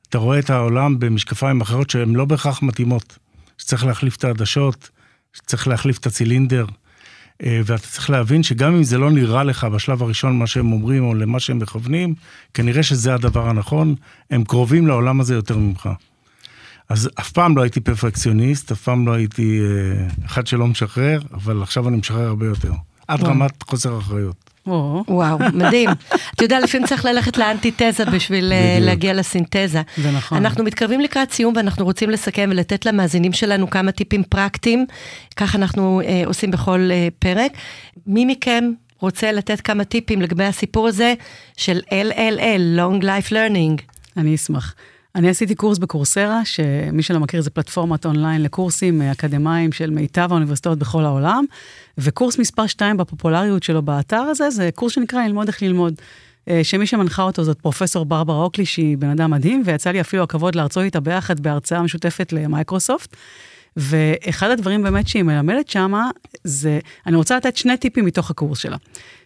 אתה 0.10 0.18
רואה 0.18 0.40
את 0.40 0.50
העולם 0.50 1.00
במשקפיים 1.00 1.62
אחרות 1.62 1.90
שהן 1.90 2.16
לא 2.16 2.26
בהכרח 2.26 2.62
מתאימות. 2.64 3.18
שצריך 3.58 3.86
להחליף 3.86 4.16
את 4.16 4.24
העדשות, 4.24 4.90
שצריך 5.34 5.68
להחליף 5.68 5.98
את 5.98 6.06
הצילינדר. 6.06 6.66
אה, 7.46 7.62
ואתה 7.66 7.88
צריך 7.88 8.10
להבין 8.10 8.44
שגם 8.44 8.76
אם 8.76 8.84
זה 8.84 8.98
לא 8.98 9.12
נראה 9.12 9.44
לך 9.44 9.64
בשלב 9.64 10.04
הראשון 10.04 10.38
מה 10.38 10.48
שהם 10.48 10.72
אומרים 10.72 11.04
או 11.04 11.14
למה 11.14 11.40
שהם 11.40 11.60
מכוונים, 11.60 12.16
כנראה 12.54 12.84
שזה 12.84 13.14
הדבר 13.14 13.50
הנכון, 13.50 13.96
הם 14.30 14.44
קרובים 14.44 14.88
לעולם 14.88 15.22
הזה 15.22 15.36
יותר 15.36 15.58
ממך. 15.58 15.90
אז 16.90 17.10
אף 17.20 17.32
פעם 17.32 17.58
לא 17.58 17.62
הייתי 17.62 17.80
פרפקציוניסט, 17.80 18.72
אף 18.72 18.82
פעם 18.82 19.08
לא 19.08 19.14
הייתי 19.14 19.60
אה, 19.60 20.08
אחד 20.26 20.48
שלא 20.48 20.68
משחרר, 20.68 21.22
אבל 21.34 21.64
עכשיו 21.64 21.88
אני 21.88 21.98
משחרר 21.98 22.28
הרבה 22.28 22.46
יותר. 22.46 22.72
עד 23.08 23.24
רמת 23.24 23.64
חוסר 23.64 24.00
אחריות. 24.00 24.51
וואו, 24.68 25.40
מדהים. 25.54 25.90
אתה 26.36 26.44
יודע, 26.44 26.60
לפעמים 26.60 26.88
צריך 26.88 27.06
ללכת 27.06 27.38
לאנטיתזה 27.38 28.06
בשביל 28.06 28.54
אה, 28.54 28.78
להגיע 28.82 29.14
לסינתזה. 29.14 29.82
זה 29.98 30.12
נכון. 30.12 30.38
אנחנו 30.38 30.64
מתקרבים 30.64 31.02
לקראת 31.02 31.32
סיום 31.32 31.54
ואנחנו 31.56 31.86
רוצים 31.86 32.10
לסכם 32.10 32.50
ולתת 32.52 32.86
למאזינים 32.86 33.34
שלנו 33.34 33.70
כמה 33.70 33.92
טיפים 33.92 34.24
פרקטיים, 34.24 34.86
כך 35.36 35.56
אנחנו 35.56 36.02
אה, 36.02 36.22
עושים 36.26 36.52
בכל 36.52 36.90
אה, 36.92 37.08
פרק. 37.20 37.52
מי 38.08 38.26
מכם 38.26 38.72
רוצה 39.00 39.32
לתת 39.32 39.62
כמה 39.62 39.84
טיפים 39.84 40.22
לגבי 40.22 40.44
הסיפור 40.44 40.88
הזה 40.88 41.14
של 41.58 41.80
LLL, 41.90 42.80
Long 42.80 43.04
Life 43.04 43.30
Learning? 43.32 43.82
אני 44.18 44.36
אשמח. 44.36 44.76
אני 45.16 45.30
עשיתי 45.30 45.56
קורס 45.56 45.78
בקורסרה, 45.78 46.46
שמי 46.46 47.04
שלא 47.04 47.20
מכיר 47.20 47.42
זה 47.42 47.50
פלטפורמת 47.50 48.06
אונליין 48.06 48.44
לקורסים 48.44 49.02
אקדמיים 49.02 49.72
של 49.72 49.90
מיטב 49.90 50.28
האוניברסיטאות 50.32 50.80
בכל 50.80 51.06
העולם, 51.06 51.46
וקורס 51.98 52.40
מספר 52.40 52.68
2 52.68 52.98
בפופולריות 52.98 53.64
שלו 53.64 53.82
באתר 53.82 54.22
הזה, 54.22 54.50
זה 54.50 54.70
קורס 54.76 54.94
שנקרא 54.94 55.24
ללמוד 55.24 55.48
איך 55.48 55.62
ללמוד. 55.62 55.94
אה, 56.48 56.64
שמי 56.64 56.88
שמנחה 56.88 57.24
אותו 57.24 57.44
זאת 57.44 57.62
פרופסור 57.62 58.06
ברברה 58.06 58.44
אוקלי, 58.44 58.66
שהיא 58.66 58.98
בן 58.98 59.10
אדם 59.10 59.32
מדהים, 59.32 59.64
ויצא 59.66 59.92
לי 59.92 60.02
אפילו 60.02 60.24
הכבוד 60.24 60.56
להרצות 60.56 60.84
איתה 60.84 61.00
ביחד 61.00 61.40
בהרצאה 61.40 61.82
משותפת 61.82 62.34
למייקרוסופט. 62.34 63.16
ואחד 63.78 64.50
הדברים 64.50 64.84
באמת 64.84 65.08
שהיא 65.08 65.24
מלמדת 65.24 65.68
שמה, 65.68 66.10
זה, 66.44 66.80
אני 67.08 67.16
רוצה 67.16 67.38
לתת 67.38 67.58
שני 67.58 67.78
טיפים 67.78 68.06
מתוך 68.06 68.32
הקורס 68.32 68.58
שלה. 68.58 68.78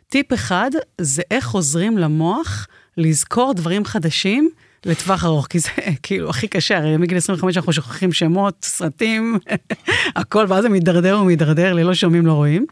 טיפ 0.10 0.34
אחד, 0.34 0.72
זה 1.01 1.22
איך 1.32 1.51
עוזרים 1.51 1.98
למוח 1.98 2.68
לזכור 2.98 3.54
דברים 3.54 3.86
חדשים 3.86 4.50
לטווח 4.86 5.25
ארוך, 5.25 5.48
כי 5.48 5.60
זה 5.60 5.70
כאילו 6.04 6.30
הכי 6.30 6.48
קשה, 6.48 6.77
הרי 6.77 6.98
מגיל 6.98 7.18
25 7.18 7.58
אנחנו 7.58 7.74
שוכחים 7.74 8.12
שמות, 8.13 8.56
סרטים, 8.62 9.39
הכל, 10.15 10.46
ואז 10.50 10.63
זה 10.63 10.70
מידרדר 10.70 11.20
ומידרדר, 11.22 11.74
ללא 11.74 11.94
שומעים 11.94 12.25
לא 12.25 12.34
רואים. 12.34 12.65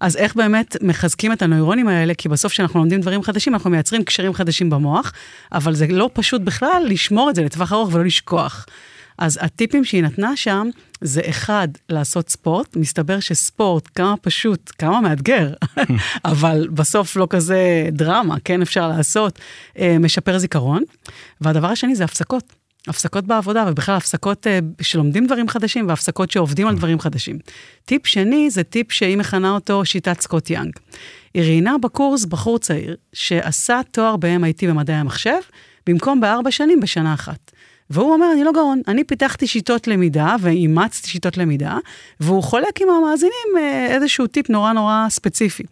אז 0.00 0.16
איך 0.16 0.34
באמת 0.34 0.76
מחזקים 0.82 1.32
את 1.32 1.42
הנוירונים 1.42 1.88
האלה, 1.88 2.14
כי 2.14 2.28
בסוף 2.28 2.52
כשאנחנו 2.52 2.80
לומדים 2.80 3.00
דברים 3.00 3.22
חדשים, 3.22 3.54
אנחנו 3.54 3.70
מייצרים 3.70 4.04
קשרים 4.04 4.34
חדשים 4.34 4.70
במוח, 4.70 5.12
אבל 5.52 5.74
זה 5.74 5.86
לא 5.90 6.10
פשוט 6.12 6.40
בכלל 6.40 6.82
לשמור 6.88 7.30
את 7.30 7.34
זה 7.34 7.44
לטווח 7.44 7.72
ארוך 7.72 7.94
ולא 7.94 8.04
לשכוח. 8.04 8.66
אז 9.20 9.38
הטיפים 9.42 9.84
שהיא 9.84 10.02
נתנה 10.02 10.36
שם, 10.36 10.68
זה 11.00 11.20
אחד, 11.28 11.68
לעשות 11.88 12.28
ספורט. 12.28 12.76
מסתבר 12.76 13.20
שספורט, 13.20 13.88
כמה 13.94 14.16
פשוט, 14.16 14.72
כמה 14.78 15.00
מאתגר, 15.00 15.52
אבל 16.24 16.68
בסוף 16.74 17.16
לא 17.16 17.26
כזה 17.30 17.88
דרמה, 17.92 18.36
כן 18.44 18.62
אפשר 18.62 18.88
לעשות, 18.88 19.38
אה, 19.78 19.96
משפר 20.00 20.38
זיכרון. 20.38 20.82
והדבר 21.40 21.66
השני 21.66 21.94
זה 21.94 22.04
הפסקות. 22.04 22.52
הפסקות 22.88 23.24
בעבודה, 23.24 23.64
ובכלל 23.68 23.96
הפסקות 23.96 24.46
uh, 24.46 24.82
שלומדים 24.82 25.26
דברים 25.26 25.48
חדשים, 25.48 25.88
והפסקות 25.88 26.30
שעובדים 26.30 26.66
על 26.66 26.76
דברים 26.76 27.00
חדשים. 27.00 27.38
טיפ 27.84 28.06
שני 28.06 28.50
זה 28.50 28.62
טיפ 28.62 28.92
שהיא 28.92 29.16
מכנה 29.16 29.50
אותו 29.50 29.84
שיטת 29.84 30.20
סקוט 30.20 30.50
יאנג. 30.50 30.72
היא 31.34 31.42
ראיינה 31.42 31.78
בקורס 31.78 32.24
בחור 32.24 32.58
צעיר 32.58 32.96
שעשה 33.12 33.80
תואר 33.90 34.16
ב-MIT 34.16 34.66
במדעי 34.68 34.96
המחשב, 34.96 35.38
במקום 35.86 36.20
בארבע 36.20 36.50
שנים 36.50 36.80
בשנה 36.80 37.14
אחת. 37.14 37.49
והוא 37.90 38.12
אומר, 38.12 38.26
אני 38.32 38.44
לא 38.44 38.52
גאון, 38.52 38.82
אני 38.88 39.04
פיתחתי 39.04 39.46
שיטות 39.46 39.88
למידה 39.88 40.36
ואימצתי 40.40 41.08
שיטות 41.08 41.36
למידה, 41.36 41.78
והוא 42.20 42.42
חולק 42.42 42.80
עם 42.80 42.88
המאזינים 42.90 43.56
אה, 43.58 43.86
איזשהו 43.86 44.26
טיפ 44.26 44.50
נורא 44.50 44.72
נורא 44.72 45.06
ספציפי. 45.08 45.62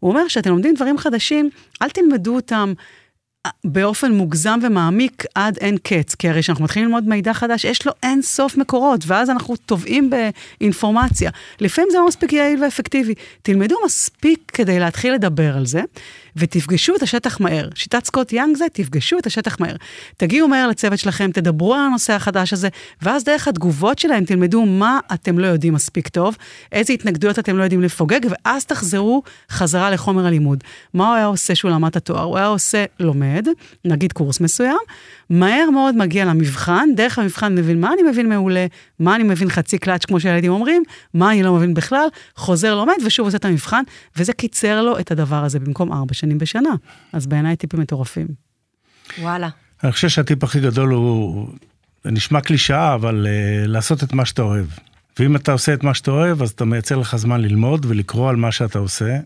הוא 0.00 0.10
אומר, 0.10 0.22
כשאתם 0.26 0.50
לומדים 0.50 0.74
דברים 0.74 0.98
חדשים, 0.98 1.50
אל 1.82 1.90
תלמדו 1.90 2.34
אותם 2.34 2.72
באופן 3.64 4.12
מוגזם 4.12 4.58
ומעמיק 4.62 5.24
עד 5.34 5.58
אין 5.60 5.76
קץ, 5.82 6.14
כי 6.14 6.28
הרי 6.28 6.42
כשאנחנו 6.42 6.64
מתחילים 6.64 6.88
ללמוד 6.88 7.08
מידע 7.08 7.32
חדש, 7.32 7.64
יש 7.64 7.86
לו 7.86 7.92
אין 8.02 8.22
סוף 8.22 8.56
מקורות, 8.56 9.00
ואז 9.06 9.30
אנחנו 9.30 9.56
טובעים 9.56 10.10
באינפורמציה. 10.10 11.30
לפעמים 11.60 11.90
זה 11.92 11.98
לא 11.98 12.06
מספיק 12.06 12.32
יעיל 12.32 12.64
ואפקטיבי. 12.64 13.14
תלמדו 13.42 13.76
מספיק 13.84 14.52
כדי 14.54 14.78
להתחיל 14.78 15.14
לדבר 15.14 15.56
על 15.56 15.66
זה, 15.66 15.82
ותפגשו 16.36 16.96
את 16.96 17.02
השטח 17.02 17.40
מהר. 17.40 17.68
שיטת 17.74 18.04
סקוט 18.04 18.32
יאנג 18.32 18.56
זה, 18.56 18.64
תפגשו 18.72 19.18
את 19.18 19.26
השטח 19.26 19.60
מהר. 19.60 19.76
תגיעו 20.16 20.48
מהר 20.48 20.68
לצוות 20.68 20.98
שלכם, 20.98 21.30
תדברו 21.32 21.74
על 21.74 21.80
הנושא 21.80 22.12
החדש 22.12 22.52
הזה, 22.52 22.68
ואז 23.02 23.24
דרך 23.24 23.48
התגובות 23.48 23.98
שלהם 23.98 24.24
תלמדו 24.24 24.66
מה 24.66 25.00
אתם 25.14 25.38
לא 25.38 25.46
יודעים 25.46 25.74
מספיק 25.74 26.08
טוב, 26.08 26.36
איזה 26.72 26.92
התנגדויות 26.92 27.38
אתם 27.38 27.58
לא 27.58 27.62
יודעים 27.62 27.82
לפוגג, 27.82 28.20
ואז 28.30 28.64
תחזרו 28.64 29.22
חזרה 29.50 29.90
לחומר 29.90 30.26
הלימוד. 30.26 30.64
מה 30.94 31.08
הוא 31.08 31.16
היה 31.16 31.26
עושה 31.26 31.54
שהוא 31.54 31.70
למד 31.70 31.88
את 31.88 31.96
התואר? 31.96 32.22
הוא 32.22 32.36
היה 32.36 32.46
עושה 32.46 32.84
לומד, 33.00 33.46
נגיד 33.84 34.12
קורס 34.12 34.40
מסוים, 34.40 34.76
מהר 35.30 35.70
מאוד 35.70 35.96
מגיע 35.96 36.24
למבחן, 36.24 36.88
דרך 36.96 37.18
המבחן 37.18 37.54
מבין 37.54 37.80
מה 37.80 37.92
אני 37.92 38.10
מבין 38.10 38.28
מעולה, 38.28 38.66
מה 38.98 39.16
אני 39.16 39.22
מבין 39.22 39.50
חצי 39.50 39.78
קלאץ', 39.78 40.04
כמו 40.04 40.20
שהילדים 40.20 40.52
אומרים, 40.52 40.82
מה 41.14 41.32
אני 41.32 41.42
לא 41.42 41.54
מבין 41.54 41.74
בכלל, 41.74 42.06
חוזר 42.36 42.74
לומד 42.74 42.94
ושוב 43.06 43.26
עושה 43.26 43.36
את 43.36 43.44
המבחן, 43.44 43.82
וזה 44.16 44.32
קיצר 44.32 44.82
לו 44.82 44.98
את 44.98 45.10
הדבר 45.10 45.44
הזה 45.44 45.58
במקום 45.58 45.92
ארבע 45.92 46.14
שנים 46.14 46.38
בשנה. 46.38 46.70
אז 47.12 47.26
בעיניי 47.26 47.56
טיפים 47.56 47.80
מטורפים. 47.80 48.26
וואלה. 49.20 49.48
אני 49.84 49.92
חושב 49.92 50.08
שהטיפ 50.08 50.44
הכי 50.44 50.60
גדול 50.60 50.88
הוא, 50.88 51.48
זה 52.04 52.10
נשמע 52.10 52.40
קלישאה, 52.40 52.94
אבל 52.94 53.26
uh, 53.26 53.68
לעשות 53.68 54.02
את 54.02 54.12
מה 54.12 54.24
שאתה 54.24 54.42
אוהב. 54.42 54.66
ואם 55.18 55.36
אתה 55.36 55.52
עושה 55.52 55.74
את 55.74 55.84
מה 55.84 55.94
שאתה 55.94 56.10
אוהב, 56.10 56.42
אז 56.42 56.50
אתה 56.50 56.64
מייצר 56.64 56.96
לך 56.96 57.16
זמן 57.16 57.40
ללמוד 57.40 57.86
ולקרוא 57.88 58.30
על 58.30 58.36
מה 58.36 58.52
שאתה 58.52 58.78
עושה. 58.78 59.18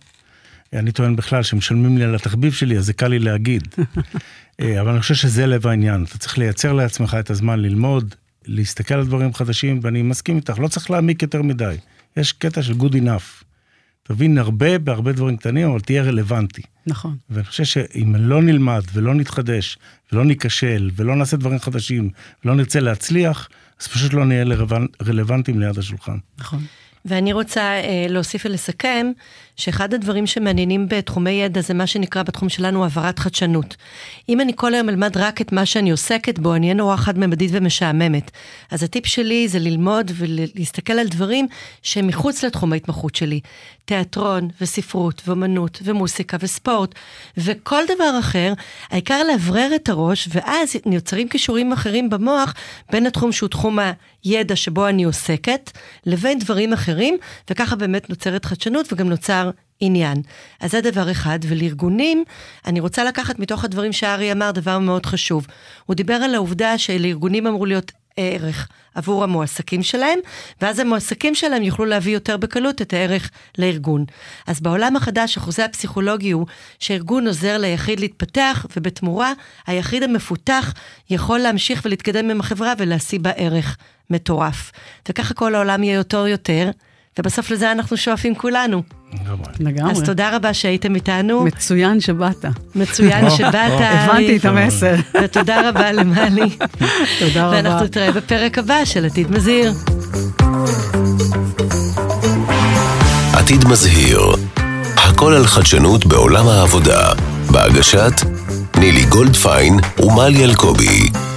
אני 0.73 0.93
טוען 0.93 1.17
בכלל 1.17 1.43
שמשלמים 1.43 1.99
לי 1.99 2.05
על 2.05 2.15
התחביב 2.15 2.53
שלי, 2.53 2.79
אז 2.79 2.87
זה 2.87 2.93
קל 2.93 3.09
לי 3.09 3.19
להגיד. 3.19 3.69
אה, 4.61 4.81
אבל 4.81 4.91
אני 4.91 5.01
חושב 5.01 5.15
שזה 5.15 5.47
לב 5.47 5.67
העניין. 5.67 6.05
אתה 6.05 6.19
צריך 6.19 6.39
לייצר 6.39 6.73
לעצמך 6.73 7.17
את 7.21 7.31
הזמן 7.31 7.61
ללמוד, 7.61 8.15
להסתכל 8.47 8.95
על 8.95 9.07
דברים 9.07 9.35
חדשים, 9.35 9.81
ואני 9.83 10.03
מסכים 10.03 10.37
איתך, 10.37 10.59
לא 10.59 10.69
צריך 10.69 10.91
להעמיק 10.91 11.23
יותר 11.23 11.43
מדי. 11.43 11.77
יש 12.17 12.33
קטע 12.33 12.63
של 12.63 12.73
good 12.73 12.93
enough. 12.93 13.45
תבין 14.03 14.39
הרבה 14.39 14.79
בהרבה 14.79 15.13
דברים 15.13 15.37
קטנים, 15.37 15.71
אבל 15.71 15.81
תהיה 15.81 16.03
רלוונטי. 16.03 16.63
נכון. 16.87 17.17
ואני 17.31 17.45
חושב 17.45 17.65
שאם 17.65 18.15
לא 18.19 18.43
נלמד 18.43 18.83
ולא 18.93 19.15
נתחדש, 19.15 19.79
ולא 20.13 20.25
ניכשל, 20.25 20.91
ולא 20.97 21.17
נעשה 21.17 21.37
דברים 21.37 21.59
חדשים, 21.59 22.11
ולא 22.45 22.55
נרצה 22.55 22.81
להצליח, 22.81 23.49
אז 23.81 23.87
פשוט 23.87 24.13
לא 24.13 24.25
נהיה 24.25 24.45
רלוונטיים 25.03 25.61
ליד 25.61 25.79
השולחן. 25.79 26.17
נכון. 26.39 26.65
ואני 27.05 27.33
רוצה 27.33 27.61
אה, 27.63 28.07
להוסיף 28.09 28.47
ולסכם, 28.47 29.07
שאחד 29.61 29.95
הדברים 29.95 30.27
שמעניינים 30.27 30.89
בתחומי 30.89 31.31
ידע 31.31 31.61
זה 31.61 31.75
מה 31.75 31.87
שנקרא 31.87 32.23
בתחום 32.23 32.49
שלנו 32.49 32.83
העברת 32.83 33.19
חדשנות. 33.19 33.77
אם 34.29 34.41
אני 34.41 34.53
כל 34.57 34.75
היום 34.75 34.89
אלמד 34.89 35.17
רק 35.17 35.41
את 35.41 35.53
מה 35.53 35.67
שאני 35.67 35.91
עוסקת 35.91 36.39
בו, 36.39 36.55
אני 36.55 36.67
אהיה 36.67 36.75
נורא 36.75 36.97
חד-ממדית 36.97 37.51
ומשעממת. 37.55 38.31
אז 38.71 38.83
הטיפ 38.83 39.07
שלי 39.07 39.49
זה 39.49 39.59
ללמוד 39.59 40.11
ולהסתכל 40.15 40.93
על 40.93 41.09
דברים 41.09 41.49
שהם 41.83 42.07
מחוץ 42.07 42.45
לתחום 42.45 42.73
ההתמחות 42.73 43.15
שלי. 43.15 43.41
תיאטרון 43.85 44.49
וספרות 44.61 45.23
ואמנות 45.27 45.79
ומוסיקה 45.85 46.37
וספורט 46.41 46.95
וכל 47.37 47.83
דבר 47.95 48.19
אחר, 48.19 48.53
העיקר 48.91 49.23
לאוורר 49.23 49.71
את 49.75 49.89
הראש, 49.89 50.29
ואז 50.33 50.77
נוצרים 50.87 51.29
כישורים 51.29 51.73
אחרים 51.73 52.11
במוח 52.11 52.55
בין 52.93 53.07
התחום 53.07 53.33
שהוא 53.33 53.49
תחום 53.49 53.79
הידע 54.25 54.57
שבו 54.57 54.89
אני 54.89 55.05
עוסקת, 55.05 55.71
לבין 56.07 56.39
דברים 56.39 56.73
אחרים, 56.73 57.17
וככה 57.51 57.77
באמת 57.77 58.11
נוצרת 58.11 58.45
חדשנות 58.45 58.93
וגם 58.93 59.09
נוצר 59.09 59.50
עניין. 59.81 60.23
אז 60.61 60.71
זה 60.71 60.81
דבר 60.81 61.11
אחד, 61.11 61.39
ולארגונים, 61.49 62.25
אני 62.67 62.81
רוצה 62.81 63.05
לקחת 63.05 63.39
מתוך 63.39 63.65
הדברים 63.65 63.93
שארי 63.93 64.33
אמר 64.33 64.51
דבר 64.51 64.79
מאוד 64.79 65.07
חשוב. 65.07 65.47
הוא 65.87 65.97
דיבר 65.97 66.15
על 66.15 66.35
העובדה 66.35 66.79
שלארגונים 66.79 67.47
אמור 67.47 67.67
להיות 67.67 67.93
ערך 68.17 68.69
עבור 68.95 69.25
המועסקים 69.25 69.83
שלהם, 69.83 70.19
ואז 70.61 70.79
המועסקים 70.79 71.35
שלהם 71.35 71.63
יוכלו 71.63 71.85
להביא 71.85 72.15
יותר 72.15 72.37
בקלות 72.37 72.83
את 72.83 72.93
הערך 72.93 73.31
לארגון. 73.59 74.05
אז 74.47 74.61
בעולם 74.61 74.97
החדש, 74.97 75.37
החוזה 75.37 75.65
הפסיכולוגי 75.65 76.31
הוא 76.31 76.47
שארגון 76.79 77.27
עוזר 77.27 77.59
ליחיד 77.59 78.01
להתפתח, 78.01 78.67
ובתמורה, 78.77 79.33
היחיד 79.67 80.03
המפותח 80.03 80.75
יכול 81.11 81.39
להמשיך 81.39 81.83
ולהתקדם 81.85 82.31
עם 82.31 82.41
החברה 82.41 82.73
ולהשיא 82.79 83.21
בה 83.21 83.31
ערך 83.31 83.77
מטורף. 84.11 84.73
וככה 85.09 85.35
כל 85.35 85.55
העולם 85.55 85.83
יהיה 85.83 85.95
יותר 85.95 86.27
יותר. 86.27 86.71
ובסוף 87.19 87.51
לזה 87.51 87.73
אנחנו 87.73 87.97
שואפים 87.97 88.35
כולנו. 88.35 88.83
לגמרי. 89.61 89.93
אז 89.93 90.03
תודה 90.03 90.37
רבה 90.37 90.55
שהייתם 90.55 90.95
איתנו. 90.95 91.45
מצוין 91.45 92.01
שבאת. 92.01 92.45
מצוין 92.75 93.31
שבאת. 93.37 93.73
הבנתי 93.81 94.37
את 94.37 94.45
המסר. 94.45 94.95
ותודה 95.25 95.69
רבה 95.69 95.93
למאלי. 95.93 96.57
תודה 97.21 97.47
רבה. 97.47 97.57
ואנחנו 97.57 97.85
נתראה 97.85 98.13
בפרק 98.13 98.59
הבא 98.59 98.85
של 98.85 99.05
עתיד 99.05 99.31
מזהיר. 99.31 99.73
עתיד 103.33 103.65
מזהיר, 103.69 104.21
הכל 104.97 105.33
על 105.35 105.47
חדשנות 105.47 106.07
בעולם 106.07 106.49
העבודה, 106.49 107.13
בהגשת 107.51 108.13
נילי 108.79 109.05
גולדפיין 109.05 109.77
ומלי 109.99 110.45
אלקובי. 110.45 111.30